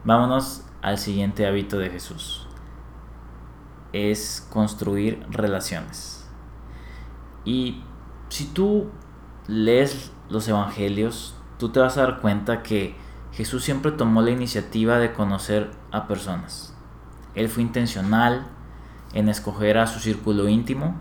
vámonos 0.04 0.64
al 0.82 0.98
siguiente 0.98 1.46
hábito 1.46 1.78
de 1.78 1.90
Jesús. 1.90 2.46
Es 3.92 4.46
construir 4.50 5.24
relaciones. 5.30 6.28
Y 7.44 7.82
si 8.28 8.46
tú 8.46 8.90
lees 9.48 10.12
los 10.28 10.46
evangelios, 10.48 11.34
tú 11.58 11.70
te 11.70 11.80
vas 11.80 11.96
a 11.96 12.02
dar 12.02 12.20
cuenta 12.20 12.62
que 12.62 12.94
Jesús 13.32 13.64
siempre 13.64 13.92
tomó 13.92 14.22
la 14.22 14.30
iniciativa 14.30 14.98
de 14.98 15.12
conocer 15.12 15.70
a 15.90 16.06
personas. 16.06 16.74
Él 17.34 17.48
fue 17.48 17.62
intencional, 17.62 18.46
en 19.12 19.28
escoger 19.28 19.78
a 19.78 19.86
su 19.86 19.98
círculo 20.00 20.48
íntimo. 20.48 21.00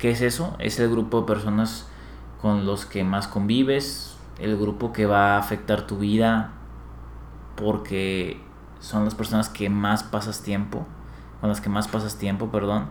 ¿Qué 0.00 0.10
es 0.12 0.22
eso? 0.22 0.56
Es 0.58 0.80
el 0.80 0.90
grupo 0.90 1.20
de 1.20 1.26
personas 1.26 1.86
con 2.40 2.64
los 2.64 2.86
que 2.86 3.04
más 3.04 3.28
convives, 3.28 4.16
el 4.38 4.56
grupo 4.56 4.94
que 4.94 5.04
va 5.04 5.34
a 5.34 5.38
afectar 5.38 5.86
tu 5.86 5.98
vida 5.98 6.52
porque 7.54 8.40
son 8.80 9.04
las 9.04 9.14
personas 9.14 9.50
que 9.50 9.68
más 9.68 10.02
pasas 10.02 10.42
tiempo, 10.42 10.86
con 11.42 11.50
las 11.50 11.60
que 11.60 11.68
más 11.68 11.86
pasas 11.86 12.16
tiempo, 12.16 12.50
perdón, 12.50 12.86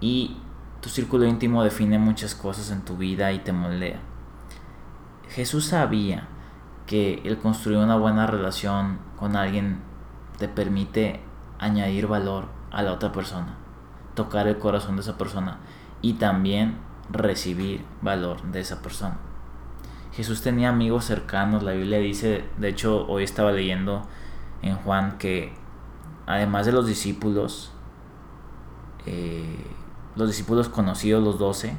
y 0.00 0.38
tu 0.80 0.88
círculo 0.88 1.26
íntimo 1.26 1.62
define 1.62 1.98
muchas 1.98 2.34
cosas 2.34 2.70
en 2.70 2.80
tu 2.80 2.96
vida 2.96 3.30
y 3.32 3.40
te 3.40 3.52
moldea. 3.52 4.00
Jesús 5.28 5.66
sabía 5.66 6.28
que 6.86 7.20
el 7.26 7.36
construir 7.36 7.76
una 7.76 7.96
buena 7.96 8.26
relación 8.26 9.00
con 9.18 9.36
alguien 9.36 9.80
te 10.38 10.48
permite 10.48 11.20
añadir 11.58 12.06
valor 12.06 12.46
a 12.70 12.80
la 12.80 12.94
otra 12.94 13.12
persona, 13.12 13.54
tocar 14.14 14.48
el 14.48 14.58
corazón 14.58 14.96
de 14.96 15.02
esa 15.02 15.18
persona 15.18 15.58
y 16.02 16.14
también 16.14 16.76
recibir 17.10 17.84
valor 18.02 18.42
de 18.42 18.60
esa 18.60 18.82
persona. 18.82 19.16
Jesús 20.12 20.42
tenía 20.42 20.68
amigos 20.68 21.06
cercanos, 21.06 21.62
la 21.62 21.72
Biblia 21.72 21.98
dice, 21.98 22.44
de 22.58 22.68
hecho 22.68 23.06
hoy 23.06 23.24
estaba 23.24 23.52
leyendo 23.52 24.06
en 24.60 24.76
Juan 24.76 25.16
que 25.16 25.54
además 26.26 26.66
de 26.66 26.72
los 26.72 26.86
discípulos, 26.86 27.72
eh, 29.06 29.64
los 30.14 30.28
discípulos 30.28 30.68
conocidos, 30.68 31.24
los 31.24 31.38
doce, 31.38 31.76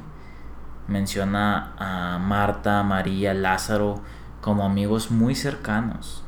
menciona 0.88 1.74
a 1.78 2.18
Marta, 2.18 2.82
María, 2.82 3.34
Lázaro 3.34 4.00
como 4.40 4.64
amigos 4.64 5.10
muy 5.10 5.34
cercanos. 5.34 6.24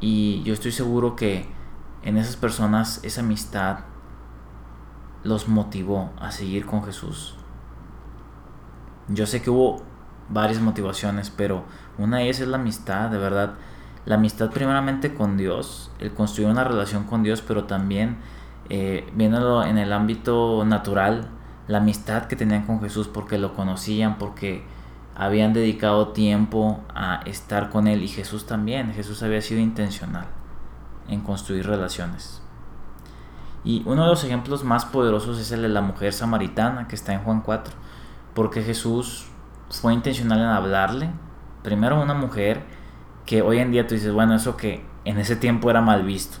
Y 0.00 0.42
yo 0.42 0.54
estoy 0.54 0.72
seguro 0.72 1.14
que 1.14 1.46
en 2.02 2.16
esas 2.16 2.36
personas 2.36 3.00
esa 3.04 3.20
amistad 3.20 3.80
los 5.22 5.48
motivó 5.48 6.10
a 6.18 6.30
seguir 6.30 6.66
con 6.66 6.84
Jesús. 6.84 7.36
Yo 9.08 9.26
sé 9.26 9.42
que 9.42 9.50
hubo 9.50 9.82
varias 10.28 10.60
motivaciones, 10.60 11.30
pero 11.30 11.64
una 11.98 12.18
de 12.18 12.24
ellas 12.24 12.40
es 12.40 12.48
la 12.48 12.56
amistad, 12.56 13.10
de 13.10 13.18
verdad. 13.18 13.54
La 14.06 14.14
amistad 14.14 14.50
primeramente 14.50 15.14
con 15.14 15.36
Dios, 15.36 15.90
el 15.98 16.12
construir 16.12 16.48
una 16.48 16.64
relación 16.64 17.04
con 17.04 17.22
Dios, 17.22 17.42
pero 17.42 17.64
también 17.64 18.18
eh, 18.70 19.10
viéndolo 19.14 19.64
en 19.64 19.78
el 19.78 19.92
ámbito 19.92 20.64
natural, 20.64 21.28
la 21.66 21.78
amistad 21.78 22.26
que 22.26 22.36
tenían 22.36 22.66
con 22.66 22.80
Jesús 22.80 23.08
porque 23.08 23.36
lo 23.36 23.54
conocían, 23.54 24.16
porque 24.16 24.64
habían 25.14 25.52
dedicado 25.52 26.08
tiempo 26.08 26.80
a 26.94 27.20
estar 27.26 27.68
con 27.68 27.86
Él 27.88 28.02
y 28.02 28.08
Jesús 28.08 28.46
también. 28.46 28.92
Jesús 28.92 29.22
había 29.22 29.42
sido 29.42 29.60
intencional 29.60 30.26
en 31.08 31.20
construir 31.20 31.66
relaciones. 31.66 32.39
Y 33.64 33.82
uno 33.86 34.04
de 34.04 34.08
los 34.10 34.24
ejemplos 34.24 34.64
más 34.64 34.84
poderosos 34.84 35.38
es 35.38 35.52
el 35.52 35.62
de 35.62 35.68
la 35.68 35.82
mujer 35.82 36.12
samaritana 36.12 36.88
que 36.88 36.94
está 36.94 37.12
en 37.12 37.20
Juan 37.20 37.42
4, 37.42 37.74
porque 38.34 38.62
Jesús 38.62 39.26
fue 39.68 39.92
intencional 39.92 40.38
en 40.38 40.46
hablarle, 40.46 41.10
primero 41.62 41.96
a 41.96 42.02
una 42.02 42.14
mujer 42.14 42.64
que 43.26 43.42
hoy 43.42 43.58
en 43.58 43.70
día 43.70 43.86
tú 43.86 43.94
dices, 43.94 44.12
bueno, 44.12 44.34
eso 44.34 44.56
que 44.56 44.84
en 45.04 45.18
ese 45.18 45.36
tiempo 45.36 45.70
era 45.70 45.80
mal 45.80 46.02
visto. 46.04 46.38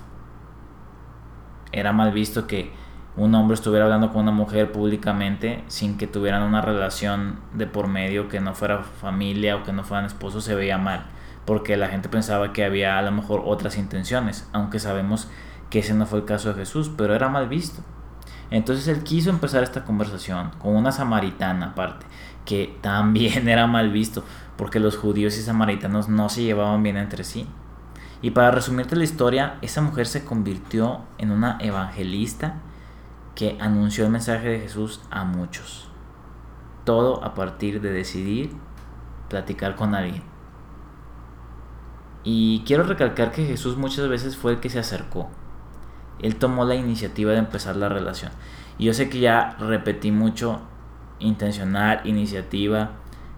Era 1.72 1.92
mal 1.92 2.12
visto 2.12 2.46
que 2.46 2.72
un 3.16 3.34
hombre 3.34 3.54
estuviera 3.54 3.84
hablando 3.84 4.12
con 4.12 4.22
una 4.22 4.32
mujer 4.32 4.72
públicamente 4.72 5.64
sin 5.66 5.98
que 5.98 6.06
tuvieran 6.06 6.42
una 6.42 6.62
relación 6.62 7.40
de 7.52 7.66
por 7.66 7.86
medio 7.86 8.28
que 8.28 8.40
no 8.40 8.54
fuera 8.54 8.82
familia 8.82 9.56
o 9.56 9.62
que 9.62 9.72
no 9.72 9.84
fueran 9.84 10.06
esposos 10.06 10.44
se 10.44 10.54
veía 10.54 10.78
mal 10.78 11.06
porque 11.44 11.76
la 11.76 11.88
gente 11.88 12.08
pensaba 12.08 12.52
que 12.52 12.64
había 12.64 12.98
a 12.98 13.02
lo 13.02 13.10
mejor 13.10 13.42
otras 13.44 13.76
intenciones 13.76 14.48
aunque 14.52 14.78
sabemos 14.78 15.26
que 15.26 15.30
ese 15.78 15.94
no 15.94 16.06
fue 16.06 16.18
el 16.18 16.24
caso 16.24 16.48
de 16.50 16.56
Jesús 16.56 16.90
pero 16.96 17.14
era 17.14 17.28
mal 17.28 17.48
visto 17.48 17.82
entonces 18.50 18.88
él 18.88 19.04
quiso 19.04 19.30
empezar 19.30 19.62
esta 19.62 19.84
conversación 19.84 20.50
con 20.58 20.74
una 20.74 20.92
samaritana 20.92 21.66
aparte 21.66 22.06
que 22.44 22.76
también 22.82 23.48
era 23.48 23.66
mal 23.66 23.90
visto 23.90 24.24
porque 24.56 24.80
los 24.80 24.96
judíos 24.96 25.38
y 25.38 25.42
samaritanos 25.42 26.08
no 26.08 26.28
se 26.28 26.42
llevaban 26.42 26.82
bien 26.82 26.96
entre 26.96 27.24
sí 27.24 27.46
y 28.22 28.32
para 28.32 28.50
resumirte 28.50 28.96
la 28.96 29.04
historia 29.04 29.56
esa 29.62 29.80
mujer 29.80 30.06
se 30.06 30.24
convirtió 30.24 31.00
en 31.18 31.30
una 31.30 31.56
evangelista 31.60 32.56
que 33.34 33.56
anunció 33.58 34.04
el 34.04 34.10
mensaje 34.10 34.48
de 34.48 34.60
Jesús 34.60 35.00
a 35.10 35.24
muchos. 35.24 35.88
Todo 36.84 37.24
a 37.24 37.34
partir 37.34 37.80
de 37.80 37.90
decidir 37.90 38.52
platicar 39.30 39.76
con 39.76 39.94
alguien. 39.94 40.22
Y 42.22 42.62
quiero 42.66 42.82
recalcar 42.82 43.32
que 43.32 43.46
Jesús 43.46 43.78
muchas 43.78 44.08
veces 44.08 44.36
fue 44.36 44.52
el 44.52 44.60
que 44.60 44.68
se 44.68 44.78
acercó. 44.78 45.30
Él 46.22 46.36
tomó 46.36 46.64
la 46.64 46.74
iniciativa 46.74 47.32
de 47.32 47.38
empezar 47.38 47.76
la 47.76 47.88
relación. 47.88 48.32
Y 48.78 48.86
yo 48.86 48.94
sé 48.94 49.08
que 49.08 49.20
ya 49.20 49.56
repetí 49.58 50.12
mucho 50.12 50.60
intencional, 51.18 52.00
iniciativa, 52.04 52.92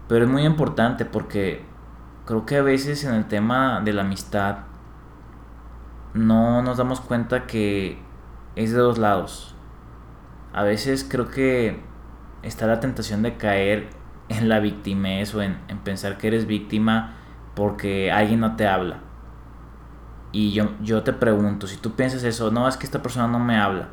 pero 0.09 0.25
es 0.25 0.31
muy 0.31 0.45
importante 0.45 1.05
porque 1.05 1.65
creo 2.27 2.47
que 2.47 2.57
a 2.57 2.63
veces 2.63 3.05
en 3.05 3.15
el 3.15 3.27
tema 3.27 3.81
de 3.81 3.93
la 3.93 4.03
amistad 4.03 4.59
no 6.15 6.63
nos 6.63 6.77
damos 6.77 7.01
cuenta 7.01 7.47
que 7.47 7.99
es 8.55 8.73
de 8.73 8.79
dos 8.79 8.99
lados 8.99 9.53
a 10.53 10.63
veces 10.65 11.07
creo 11.09 11.31
que 11.31 11.81
está 12.43 12.67
la 12.67 12.81
tentación 12.81 13.23
de 13.23 13.37
caer 13.37 13.89
en 14.29 14.49
la 14.49 14.61
victimez 14.61 15.35
o 15.35 15.43
en, 15.43 15.57
pensar 15.85 16.19
que 16.19 16.29
eres 16.29 16.47
víctima 16.47 17.15
porque 17.55 18.13
alguien 18.13 18.41
no 18.41 18.57
te 18.57 18.67
habla. 18.67 19.01
Y 20.33 20.53
yo, 20.53 20.71
yo 20.83 21.03
te 21.03 21.13
pregunto, 21.13 21.67
si 21.67 21.77
tú 21.77 21.93
piensas 21.93 22.25
eso, 22.25 22.51
no, 22.51 22.67
es 22.67 22.77
que 22.77 22.87
esta 22.87 23.03
persona 23.03 23.29
no 23.29 23.39
me 23.39 23.59
habla. 23.59 23.89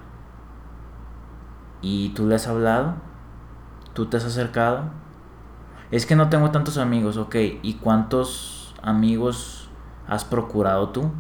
¿Y 1.82 2.10
tú 2.10 2.28
le 2.28 2.36
has 2.36 2.48
hablado? 2.48 2.96
¿Tú 3.94 4.08
te 4.08 4.18
has 4.18 4.26
acercado? 4.26 4.86
Es 5.92 6.06
que 6.06 6.16
no 6.16 6.30
tengo 6.30 6.52
tantos 6.52 6.78
amigos, 6.78 7.18
ok. 7.18 7.36
¿Y 7.62 7.76
cuántos 7.76 8.76
amigos 8.82 9.70
has 10.08 10.24
procurado 10.24 10.90
tú? 10.90 11.12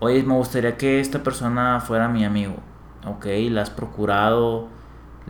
Oye, 0.00 0.22
me 0.22 0.34
gustaría 0.34 0.76
que 0.76 1.00
esta 1.00 1.22
persona 1.22 1.80
fuera 1.80 2.08
mi 2.08 2.24
amigo 2.24 2.56
ok, 3.06 3.26
la 3.50 3.62
has 3.62 3.70
procurado, 3.70 4.68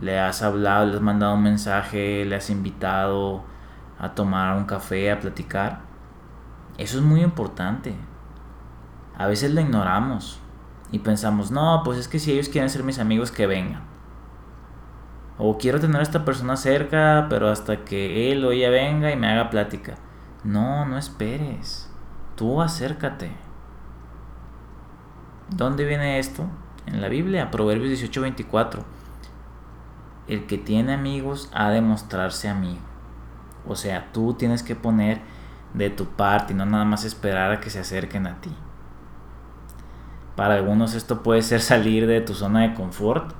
le 0.01 0.19
has 0.19 0.41
hablado, 0.41 0.87
le 0.87 0.95
has 0.95 1.01
mandado 1.01 1.35
un 1.35 1.43
mensaje, 1.43 2.25
le 2.25 2.35
has 2.35 2.49
invitado 2.49 3.43
a 3.99 4.13
tomar 4.15 4.57
un 4.57 4.65
café, 4.65 5.11
a 5.11 5.19
platicar. 5.19 5.86
Eso 6.77 6.97
es 6.97 7.03
muy 7.03 7.21
importante. 7.21 7.95
A 9.17 9.27
veces 9.27 9.53
lo 9.53 9.61
ignoramos 9.61 10.39
y 10.91 10.99
pensamos, 10.99 11.51
no, 11.51 11.81
pues 11.83 11.97
es 11.97 12.07
que 12.07 12.19
si 12.19 12.31
ellos 12.31 12.49
quieren 12.49 12.69
ser 12.69 12.83
mis 12.83 12.99
amigos, 12.99 13.31
que 13.31 13.47
vengan. 13.47 13.83
O 15.37 15.57
quiero 15.57 15.79
tener 15.79 15.99
a 15.99 16.03
esta 16.03 16.25
persona 16.25 16.55
cerca, 16.55 17.27
pero 17.29 17.49
hasta 17.49 17.83
que 17.83 18.31
él 18.31 18.43
o 18.45 18.51
ella 18.51 18.69
venga 18.69 19.11
y 19.11 19.15
me 19.15 19.27
haga 19.27 19.49
plática. 19.49 19.95
No, 20.43 20.85
no 20.85 20.97
esperes. 20.97 21.91
Tú 22.35 22.61
acércate. 22.61 23.31
¿Dónde 25.49 25.85
viene 25.85 26.19
esto? 26.19 26.47
en 26.87 27.01
la 27.01 27.09
Biblia, 27.09 27.51
Proverbios 27.51 27.91
18:24. 27.91 28.83
El 30.27 30.45
que 30.45 30.57
tiene 30.57 30.93
amigos 30.93 31.49
ha 31.53 31.69
de 31.69 31.81
mostrarse 31.81 32.49
amigo. 32.49 32.81
O 33.67 33.75
sea, 33.75 34.11
tú 34.11 34.33
tienes 34.33 34.63
que 34.63 34.75
poner 34.75 35.21
de 35.77 35.89
tu 35.89 36.05
parte 36.05 36.53
y 36.53 36.55
no 36.55 36.65
nada 36.65 36.85
más 36.85 37.05
esperar 37.05 37.51
a 37.51 37.59
que 37.59 37.69
se 37.69 37.79
acerquen 37.79 38.27
a 38.27 38.41
ti. 38.41 38.51
Para 40.35 40.55
algunos 40.55 40.93
esto 40.93 41.23
puede 41.23 41.41
ser 41.41 41.61
salir 41.61 42.07
de 42.07 42.21
tu 42.21 42.33
zona 42.33 42.61
de 42.61 42.73
confort, 42.73 43.33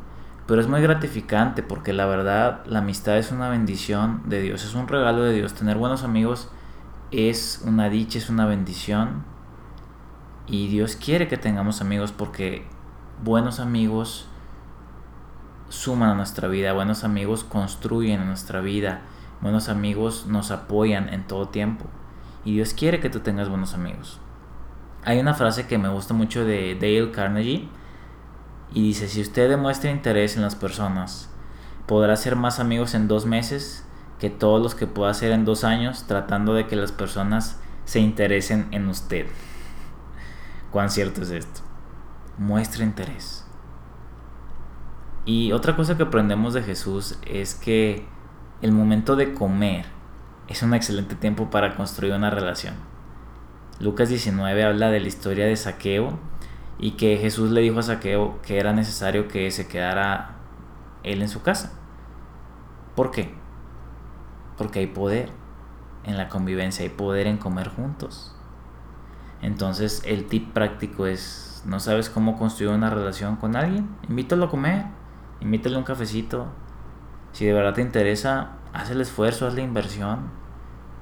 pero 0.48 0.62
es 0.62 0.68
muy 0.68 0.82
gratificante 0.82 1.62
porque 1.62 1.94
la 1.94 2.06
verdad 2.06 2.66
la 2.66 2.80
amistad 2.80 3.18
es 3.18 3.32
una 3.32 3.50
bendición 3.50 4.22
de 4.26 4.42
Dios, 4.42 4.64
es 4.64 4.74
un 4.74 4.88
regalo 4.88 5.24
de 5.24 5.34
Dios. 5.34 5.54
Tener 5.54 5.78
buenos 5.78 6.04
amigos 6.04 6.50
es 7.12 7.62
una 7.66 7.90
dicha, 7.90 8.18
es 8.18 8.30
una 8.30 8.46
bendición. 8.46 9.26
Y 10.48 10.70
Dios 10.70 10.96
quiere 10.96 11.28
que 11.28 11.38
tengamos 11.38 11.82
amigos 11.82 12.12
porque 12.12 12.66
buenos 13.24 13.60
amigos 13.60 14.28
suman 15.70 16.10
a 16.10 16.16
nuestra 16.16 16.48
vida, 16.48 16.74
buenos 16.74 17.04
amigos 17.04 17.44
construyen 17.44 18.26
nuestra 18.26 18.62
vida, 18.62 19.02
buenos 19.42 19.70
amigos 19.70 20.26
nos 20.28 20.52
apoyan 20.52 21.10
en 21.10 21.28
todo 21.28 21.50
tiempo. 21.50 21.86
Y 22.48 22.54
Dios 22.54 22.74
quiere 22.74 23.02
que 23.02 23.10
tú 23.10 23.20
tengas 23.20 23.50
buenos 23.50 23.74
amigos. 23.74 24.22
Hay 25.04 25.20
una 25.20 25.34
frase 25.34 25.68
que 25.68 25.78
me 25.78 25.90
gusta 25.90 26.14
mucho 26.14 26.46
de 26.46 26.76
Dale 26.76 27.12
Carnegie 27.12 27.68
y 28.72 28.84
dice, 28.84 29.10
si 29.10 29.20
usted 29.20 29.50
demuestra 29.50 29.92
interés 29.92 30.38
en 30.38 30.44
las 30.44 30.56
personas, 30.56 31.30
podrá 31.88 32.16
ser 32.16 32.38
más 32.38 32.62
amigos 32.62 32.94
en 32.94 33.10
dos 33.10 33.26
meses 33.26 33.86
que 34.18 34.30
todos 34.30 34.64
los 34.64 34.76
que 34.76 34.88
pueda 34.88 35.12
hacer 35.12 35.34
en 35.34 35.44
dos 35.44 35.66
años 35.66 36.06
tratando 36.08 36.54
de 36.54 36.68
que 36.68 36.78
las 36.78 36.94
personas 36.94 37.60
se 37.84 38.00
interesen 38.00 38.70
en 38.72 38.88
usted. 38.88 39.26
¿Cuán 40.72 40.90
cierto 40.90 41.24
es 41.24 41.32
esto? 41.32 41.60
muestra 42.38 42.86
interés. 42.86 43.46
Y 45.26 45.52
otra 45.52 45.76
cosa 45.76 45.98
que 45.98 46.04
aprendemos 46.04 46.54
de 46.54 46.64
Jesús 46.64 47.20
es 47.26 47.56
que 47.56 48.08
el 48.62 48.72
momento 48.72 49.18
de 49.18 49.34
comer 49.34 49.97
es 50.48 50.64
un 50.64 50.74
excelente 50.74 51.16
tiempo 51.16 51.50
para 51.50 51.76
construir 51.76 52.14
una 52.14 52.30
relación. 52.30 52.76
Lucas 53.80 54.10
19 54.10 54.64
habla 54.64 54.90
de 54.90 55.00
la 55.00 55.08
historia 55.08 55.46
de 55.46 55.56
Saqueo 55.56 56.18
y 56.80 56.92
que 56.92 57.18
Jesús 57.18 57.52
le 57.52 57.62
dijo 57.62 57.80
a 57.80 57.84
Saqueo 57.84 58.42
que 58.42 58.60
era 58.60 58.74
necesario 58.74 59.28
que 59.28 59.52
se 59.52 59.68
quedara 59.68 60.36
él 61.04 61.22
en 61.22 61.30
su 61.30 61.42
casa. 61.42 61.74
¿Por 62.96 63.12
qué? 63.12 63.34
Porque 64.58 64.80
hay 64.80 64.88
poder 64.88 65.30
en 66.04 66.18
la 66.18 66.30
convivencia, 66.30 66.84
hay 66.84 66.90
poder 66.90 67.28
en 67.28 67.38
comer 67.38 67.70
juntos. 67.70 68.34
Entonces 69.42 70.02
el 70.06 70.26
tip 70.26 70.54
práctico 70.54 71.06
es 71.06 71.62
no 71.66 71.80
sabes 71.80 72.10
cómo 72.10 72.38
construir 72.38 72.72
una 72.72 72.90
relación 72.90 73.36
con 73.36 73.56
alguien, 73.56 73.90
invítalo 74.08 74.46
a 74.46 74.50
comer, 74.50 74.86
invítale 75.42 75.78
un 75.78 75.84
cafecito. 75.84 76.48
Si 77.34 77.46
de 77.46 77.54
verdad 77.54 77.74
te 77.74 77.82
interesa, 77.82 78.57
haz 78.78 78.92
el 78.92 79.02
esfuerzo, 79.02 79.48
haz 79.48 79.56
la 79.56 79.62
inversión 79.62 80.30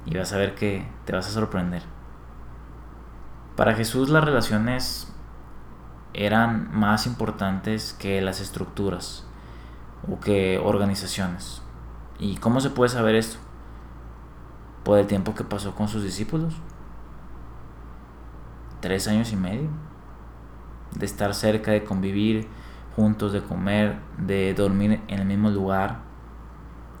y 0.06 0.16
vas 0.16 0.32
a 0.32 0.38
ver 0.38 0.54
que 0.54 0.88
te 1.04 1.12
vas 1.12 1.28
a 1.28 1.30
sorprender. 1.30 1.82
Para 3.54 3.74
Jesús 3.74 4.08
las 4.08 4.24
relaciones 4.24 5.12
eran 6.14 6.70
más 6.72 7.06
importantes 7.06 7.92
que 7.92 8.22
las 8.22 8.40
estructuras 8.40 9.26
o 10.10 10.18
que 10.20 10.58
organizaciones. 10.58 11.60
¿Y 12.18 12.36
cómo 12.36 12.60
se 12.60 12.70
puede 12.70 12.88
saber 12.88 13.14
esto? 13.14 13.36
Por 14.82 14.98
el 14.98 15.06
tiempo 15.06 15.34
que 15.34 15.44
pasó 15.44 15.74
con 15.74 15.88
sus 15.88 16.02
discípulos. 16.02 16.54
Tres 18.80 19.06
años 19.06 19.32
y 19.32 19.36
medio 19.36 19.68
de 20.92 21.04
estar 21.04 21.34
cerca, 21.34 21.72
de 21.72 21.84
convivir 21.84 22.48
juntos, 22.94 23.34
de 23.34 23.42
comer, 23.42 23.98
de 24.16 24.54
dormir 24.54 25.02
en 25.08 25.20
el 25.20 25.26
mismo 25.26 25.50
lugar, 25.50 26.05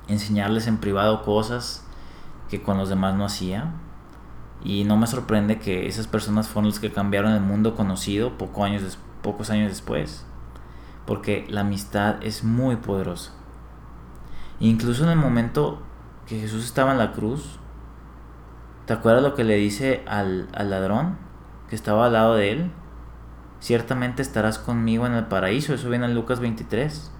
enseñarles 0.08 0.66
en 0.66 0.78
privado 0.78 1.22
cosas 1.22 1.84
que 2.48 2.62
con 2.62 2.78
los 2.78 2.88
demás 2.88 3.14
no 3.14 3.24
hacía. 3.24 3.72
Y 4.64 4.84
no 4.84 4.96
me 4.96 5.06
sorprende 5.06 5.58
que 5.58 5.86
esas 5.86 6.06
personas 6.06 6.48
fueron 6.48 6.70
los 6.70 6.80
que 6.80 6.92
cambiaron 6.92 7.32
el 7.32 7.40
mundo 7.40 7.76
conocido 7.76 8.38
pocos 8.38 9.50
años 9.50 9.68
después. 9.68 10.26
Porque 11.06 11.46
la 11.48 11.60
amistad 11.60 12.16
es 12.22 12.42
muy 12.42 12.76
poderosa. 12.76 13.32
incluso 14.58 15.04
en 15.04 15.10
el 15.10 15.18
momento 15.18 15.82
que 16.26 16.40
Jesús 16.40 16.64
estaba 16.64 16.92
en 16.92 16.98
la 16.98 17.12
cruz, 17.12 17.58
¿te 18.86 18.92
acuerdas 18.94 19.22
lo 19.22 19.34
que 19.34 19.44
le 19.44 19.56
dice 19.56 20.02
al, 20.06 20.48
al 20.54 20.70
ladrón 20.70 21.18
que 21.68 21.76
estaba 21.76 22.06
al 22.06 22.14
lado 22.14 22.34
de 22.34 22.52
él? 22.52 22.70
ciertamente 23.60 24.22
estarás 24.22 24.58
conmigo 24.58 25.06
en 25.06 25.14
el 25.14 25.26
paraíso. 25.26 25.74
Eso 25.74 25.90
viene 25.90 26.06
en 26.06 26.14
Lucas 26.14 26.40
23. 26.40 27.10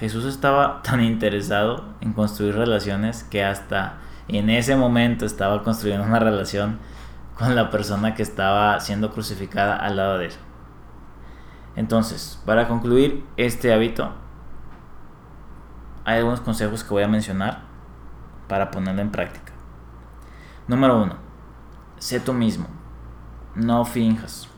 Jesús 0.00 0.24
estaba 0.24 0.80
tan 0.80 1.02
interesado 1.02 1.84
en 2.00 2.14
construir 2.14 2.56
relaciones 2.56 3.22
que 3.22 3.44
hasta 3.44 3.98
en 4.28 4.48
ese 4.48 4.74
momento 4.74 5.26
estaba 5.26 5.62
construyendo 5.62 6.06
una 6.06 6.18
relación 6.18 6.78
con 7.36 7.54
la 7.54 7.68
persona 7.68 8.14
que 8.14 8.22
estaba 8.22 8.80
siendo 8.80 9.12
crucificada 9.12 9.76
al 9.76 9.96
lado 9.96 10.16
de 10.16 10.26
él. 10.26 10.32
Entonces, 11.76 12.40
para 12.46 12.66
concluir 12.66 13.26
este 13.36 13.74
hábito, 13.74 14.10
hay 16.06 16.16
algunos 16.16 16.40
consejos 16.40 16.82
que 16.82 16.90
voy 16.94 17.02
a 17.02 17.08
mencionar 17.08 17.60
para 18.48 18.70
ponerlo 18.70 19.02
en 19.02 19.10
práctica. 19.10 19.52
Número 20.66 21.02
uno, 21.02 21.16
sé 21.98 22.20
tú 22.20 22.32
mismo, 22.32 22.66
no 23.54 23.84
finjas. 23.84 24.49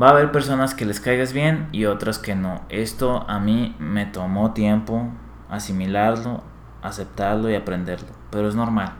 Va 0.00 0.08
a 0.08 0.10
haber 0.10 0.32
personas 0.32 0.74
que 0.74 0.86
les 0.86 0.98
caigas 0.98 1.32
bien 1.32 1.68
y 1.70 1.84
otras 1.84 2.18
que 2.18 2.34
no. 2.34 2.62
Esto 2.68 3.24
a 3.28 3.38
mí 3.38 3.76
me 3.78 4.06
tomó 4.06 4.52
tiempo 4.52 5.08
asimilarlo, 5.48 6.42
aceptarlo 6.82 7.48
y 7.48 7.54
aprenderlo, 7.54 8.08
pero 8.30 8.48
es 8.48 8.56
normal. 8.56 8.94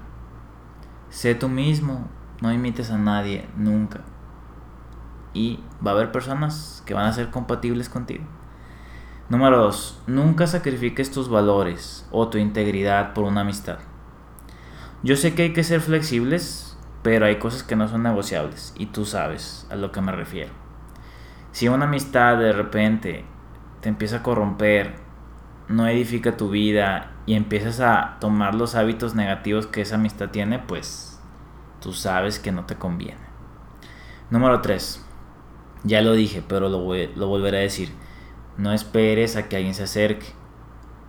Sé 1.09 1.35
tú 1.35 1.49
mismo, 1.49 2.07
no 2.41 2.53
imites 2.53 2.93
a 2.93 2.99
nadie 2.99 3.49
nunca. 3.57 4.03
Y 5.33 5.59
va 5.85 5.91
a 5.91 5.95
haber 5.95 6.13
personas 6.13 6.85
que 6.87 6.95
van 6.95 7.07
a 7.07 7.13
ser 7.13 7.31
compatibles 7.31 7.89
contigo. 7.89 8.25
Número 9.29 9.59
2. 9.59 10.03
Nunca 10.07 10.47
sacrifiques 10.47 11.11
tus 11.11 11.29
valores 11.29 12.07
o 12.13 12.29
tu 12.29 12.39
integridad 12.39 13.15
por 13.15 13.25
una 13.25 13.41
amistad. 13.41 13.79
Yo 15.03 15.17
sé 15.17 15.35
que 15.35 15.43
hay 15.43 15.53
que 15.53 15.65
ser 15.65 15.81
flexibles, 15.81 16.79
pero 17.03 17.27
hay 17.27 17.41
cosas 17.41 17.65
que 17.65 17.75
no 17.75 17.89
son 17.89 18.05
negociables 18.05 18.73
y 18.79 18.87
tú 18.87 19.05
sabes 19.05 19.67
a 19.71 19.75
lo 19.75 19.91
que 19.91 20.01
me 20.01 20.13
refiero. 20.13 20.64
Si 21.55 21.69
una 21.69 21.85
amistad 21.85 22.37
de 22.37 22.53
repente 22.53 23.25
te 23.81 23.89
empieza 23.89 24.17
a 24.17 24.23
corromper, 24.25 24.97
no 25.69 25.87
edifica 25.87 26.37
tu 26.37 26.51
vida 26.51 27.13
y 27.27 27.35
empiezas 27.35 27.79
a 27.79 28.17
tomar 28.19 28.57
los 28.57 28.75
hábitos 28.75 29.15
negativos 29.15 29.69
que 29.69 29.83
esa 29.83 29.95
amistad 29.95 30.31
tiene, 30.31 30.59
pues 30.59 31.23
tú 31.81 31.93
sabes 31.93 32.41
que 32.41 32.51
no 32.51 32.65
te 32.67 32.75
conviene. 32.75 33.21
Número 34.31 34.63
3. 34.63 35.07
Ya 35.85 36.03
lo 36.03 36.15
dije, 36.15 36.43
pero 36.43 36.69
lo, 36.69 36.93
lo 36.93 37.29
volveré 37.29 37.59
a 37.59 37.61
decir 37.61 37.93
no 38.57 38.73
esperes 38.73 39.37
a 39.37 39.49
que 39.49 39.55
alguien 39.55 39.75
se 39.75 39.85
acerque. 39.85 40.27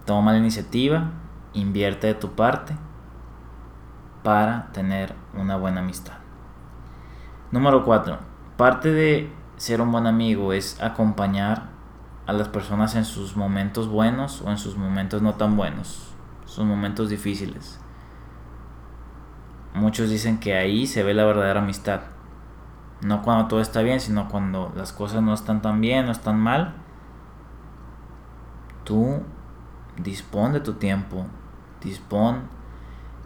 Toma 0.06 0.32
la 0.32 0.38
iniciativa, 0.38 1.10
invierte 1.54 2.06
de 2.06 2.14
tu 2.14 2.36
parte 2.36 2.76
para 4.22 4.72
tener 4.74 5.16
una 5.34 5.58
buena 5.58 5.80
amistad. 5.80 6.20
Número 7.50 7.84
4. 7.84 8.20
Parte 8.58 8.92
de 8.92 9.45
ser 9.58 9.82
un 9.82 9.92
buen 9.92 10.08
amigo 10.08 10.54
es 10.54 10.82
acompañar 10.82 11.70
a 12.28 12.34
las 12.34 12.48
personas 12.48 12.96
en 12.96 13.06
sus 13.06 13.36
momentos 13.36 13.88
buenos 13.88 14.42
o 14.42 14.50
en 14.50 14.58
sus 14.58 14.78
momentos 14.78 15.22
no 15.22 15.36
tan 15.36 15.56
buenos, 15.56 16.14
sus 16.46 16.66
momentos 16.66 17.10
difíciles. 17.10 17.80
Muchos 19.74 20.10
dicen 20.10 20.40
que 20.40 20.56
ahí 20.56 20.88
se 20.88 21.04
ve 21.04 21.14
la 21.14 21.26
verdadera 21.26 21.62
amistad. 21.62 22.02
No 23.02 23.22
cuando 23.22 23.48
todo 23.48 23.62
está 23.62 23.82
bien, 23.82 24.00
sino 24.00 24.30
cuando 24.30 24.72
las 24.76 24.94
cosas 24.94 25.22
no 25.22 25.34
están 25.34 25.62
tan 25.62 25.82
bien, 25.82 26.06
no 26.06 26.12
están 26.12 26.40
mal 26.40 26.76
tú 28.86 29.22
dispón 29.98 30.54
de 30.54 30.62
tu 30.62 30.74
tiempo, 30.76 31.26
dispón 31.82 32.44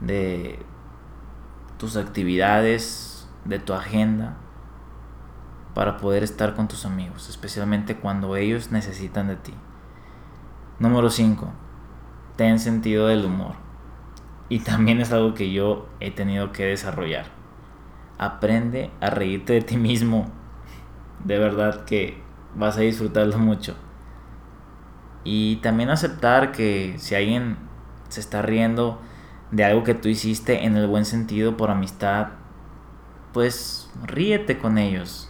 de 0.02 0.66
tus 1.78 1.96
actividades, 1.98 3.28
de 3.46 3.60
tu 3.60 3.74
agenda, 3.74 4.38
para 5.80 5.96
poder 5.96 6.24
estar 6.24 6.56
con 6.56 6.68
tus 6.68 6.86
amigos, 6.86 7.30
especialmente 7.30 7.96
cuando 7.96 8.36
ellos 8.36 8.70
necesitan 8.70 9.30
de 9.30 9.38
ti. 9.38 9.54
Número 10.78 11.10
5. 11.10 11.54
Ten 12.36 12.60
sentido 12.60 13.08
del 13.08 13.24
humor. 13.24 13.54
Y 14.50 14.60
también 14.60 15.00
es 15.00 15.14
algo 15.14 15.36
que 15.36 15.54
yo 15.54 15.88
he 16.02 16.12
tenido 16.12 16.52
que 16.52 16.66
desarrollar. 16.66 17.28
Aprende 18.18 18.92
a 19.00 19.10
reírte 19.10 19.54
de 19.54 19.62
ti 19.62 19.78
mismo. 19.78 20.28
De 21.24 21.40
verdad 21.40 21.86
que 21.86 22.22
vas 22.58 22.76
a 22.76 22.82
disfrutarlo 22.82 23.38
mucho. 23.38 23.78
Y 25.24 25.62
también 25.62 25.92
aceptar 25.92 26.52
que 26.52 26.96
si 26.98 27.16
alguien 27.16 27.56
se 28.10 28.20
está 28.20 28.42
riendo 28.42 29.00
de 29.52 29.64
algo 29.64 29.86
que 29.86 29.96
tú 29.96 30.10
hiciste 30.10 30.66
en 30.66 30.76
el 30.76 30.88
buen 30.88 31.06
sentido 31.06 31.56
por 31.56 31.72
amistad, 31.72 32.32
pues 33.32 33.90
ríete 34.04 34.58
con 34.58 34.78
ellos. 34.78 35.30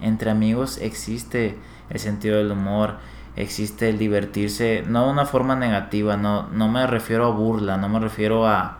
Entre 0.00 0.30
amigos 0.30 0.78
existe 0.78 1.58
el 1.90 1.98
sentido 1.98 2.38
del 2.38 2.52
humor, 2.52 2.96
existe 3.36 3.88
el 3.88 3.98
divertirse, 3.98 4.84
no 4.86 5.06
de 5.06 5.12
una 5.12 5.26
forma 5.26 5.56
negativa, 5.56 6.16
no, 6.16 6.48
no 6.48 6.68
me 6.68 6.86
refiero 6.86 7.26
a 7.26 7.30
burla, 7.30 7.76
no 7.76 7.88
me 7.88 8.00
refiero 8.00 8.46
a, 8.46 8.78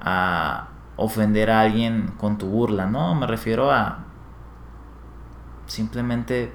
a 0.00 0.68
ofender 0.96 1.50
a 1.50 1.60
alguien 1.60 2.12
con 2.18 2.38
tu 2.38 2.46
burla, 2.46 2.86
no, 2.86 3.14
me 3.14 3.26
refiero 3.26 3.70
a 3.70 4.04
simplemente 5.66 6.52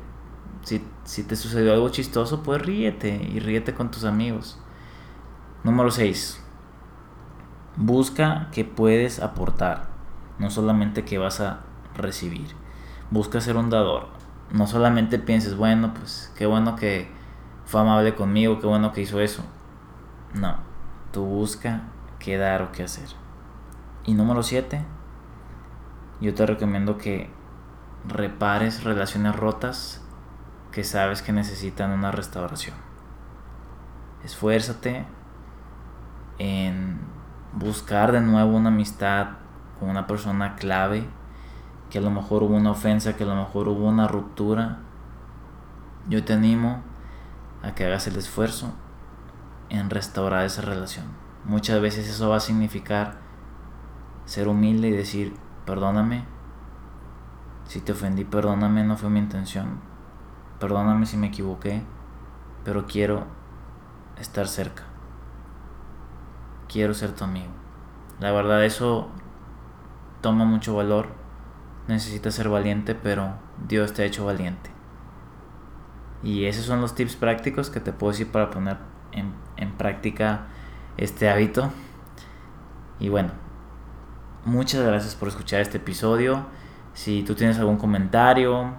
si, 0.64 1.24
te 1.24 1.36
sucedió 1.36 1.74
algo 1.74 1.90
chistoso, 1.90 2.44
pues 2.44 2.62
ríete 2.62 3.30
y 3.32 3.40
ríete 3.40 3.74
con 3.74 3.92
tus 3.92 4.04
amigos. 4.04 4.60
Número 5.64 5.92
6. 5.92 6.42
Busca 7.76 8.50
que 8.52 8.66
puedes 8.66 9.20
aportar, 9.20 9.88
no 10.40 10.50
solamente 10.50 11.04
que 11.04 11.18
vas 11.18 11.40
a 11.40 11.62
recibir. 11.96 12.61
Busca 13.12 13.40
ser 13.42 13.58
un 13.58 13.70
dador. 13.70 14.08
No 14.52 14.68
solamente 14.68 15.20
pienses, 15.20 15.56
bueno, 15.56 15.94
pues 15.94 16.34
qué 16.36 16.46
bueno 16.46 16.76
que 16.76 17.12
fue 17.66 17.82
amable 17.82 18.16
conmigo, 18.16 18.60
qué 18.60 18.68
bueno 18.68 18.92
que 18.92 19.02
hizo 19.02 19.20
eso. 19.20 19.44
No, 20.34 20.56
tú 21.12 21.24
busca 21.24 21.84
qué 22.20 22.38
dar 22.38 22.62
o 22.62 22.72
qué 22.72 22.84
hacer. 22.84 23.10
Y 24.06 24.14
número 24.14 24.44
7. 24.44 24.84
Yo 26.22 26.34
te 26.34 26.46
recomiendo 26.46 26.98
que 26.98 27.30
repares 28.08 28.84
relaciones 28.84 29.36
rotas 29.36 30.02
que 30.72 30.84
sabes 30.84 31.22
que 31.22 31.34
necesitan 31.34 31.92
una 31.92 32.12
restauración. 32.12 32.76
Esfuérzate 34.24 35.06
en 36.38 37.00
buscar 37.54 38.12
de 38.12 38.22
nuevo 38.22 38.56
una 38.56 38.70
amistad 38.70 39.28
con 39.80 39.90
una 39.90 40.08
persona 40.08 40.56
clave, 40.56 41.08
que 41.92 42.00
a 42.00 42.02
lo 42.02 42.10
mejor 42.10 42.42
hubo 42.42 42.56
una 42.56 42.72
ofensa, 42.72 43.16
que 43.16 43.24
a 43.24 43.28
lo 43.28 43.36
mejor 43.36 43.68
hubo 43.68 43.88
una 43.88 44.08
ruptura. 44.08 44.80
Yo 46.10 46.24
te 46.26 46.34
animo 46.34 46.82
a 47.62 47.76
que 47.76 47.86
hagas 47.86 48.08
el 48.08 48.16
esfuerzo 48.16 48.74
en 49.70 49.92
restaurar 49.92 50.46
esa 50.46 50.64
relación. 50.64 51.06
Muchas 51.46 51.80
veces 51.80 52.10
eso 52.10 52.30
va 52.30 52.38
a 52.38 52.40
significar 52.40 53.20
ser 54.26 54.48
humilde 54.48 54.88
y 54.88 54.92
decir, 54.92 55.36
perdóname, 55.66 56.26
si 57.66 57.82
te 57.82 57.92
ofendí, 57.92 58.26
perdóname, 58.26 58.84
no 58.84 58.98
fue 58.98 59.12
mi 59.12 59.20
intención 59.20 59.92
perdóname 60.62 61.08
si 61.08 61.18
me 61.18 61.28
equivoqué, 61.28 61.82
pero 62.64 62.86
quiero 62.86 63.26
estar 64.20 64.48
cerca. 64.48 64.84
Quiero 66.70 66.94
ser 66.94 67.14
tu 67.16 67.24
amigo. 67.24 67.52
La 68.20 68.32
verdad 68.32 68.64
eso 68.64 69.10
toma 70.22 70.46
mucho 70.46 70.76
valor. 70.76 71.08
Necesitas 71.92 72.36
ser 72.36 72.48
valiente, 72.48 72.96
pero 72.96 73.34
Dios 73.68 73.92
te 73.92 74.02
ha 74.02 74.06
hecho 74.06 74.24
valiente. 74.24 74.70
Y 76.24 76.46
esos 76.46 76.64
son 76.64 76.80
los 76.80 76.96
tips 76.96 77.18
prácticos 77.18 77.70
que 77.70 77.82
te 77.82 77.92
puedo 77.92 78.14
decir 78.14 78.32
para 78.32 78.50
poner 78.50 78.78
en, 79.12 79.34
en 79.58 79.74
práctica 79.74 80.48
este 80.96 81.30
hábito. 81.30 81.70
Y 82.98 83.10
bueno, 83.10 83.32
muchas 84.46 84.86
gracias 84.86 85.16
por 85.16 85.28
escuchar 85.28 85.60
este 85.60 85.80
episodio. 85.80 86.46
Si 86.94 87.24
tú 87.24 87.36
tienes 87.36 87.60
algún 87.60 87.76
comentario, 87.76 88.74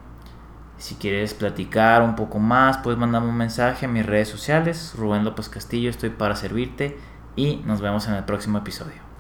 si 0.79 0.95
quieres 0.95 1.35
platicar 1.35 2.01
un 2.01 2.17
poco 2.17 2.39
más, 2.39 2.79
puedes 2.79 2.99
mandarme 2.99 3.29
un 3.29 3.37
mensaje 3.37 3.85
a 3.85 3.91
mis 3.91 4.07
redes 4.07 4.31
sociales. 4.31 4.95
Rubén 4.97 5.23
López 5.23 5.51
Castillo, 5.51 5.91
estoy 5.91 6.09
para 6.09 6.35
servirte 6.35 6.99
y 7.37 7.57
nos 7.67 7.83
vemos 7.83 8.09
en 8.09 8.15
el 8.15 8.25
próximo 8.25 8.57
episodio. 8.57 9.12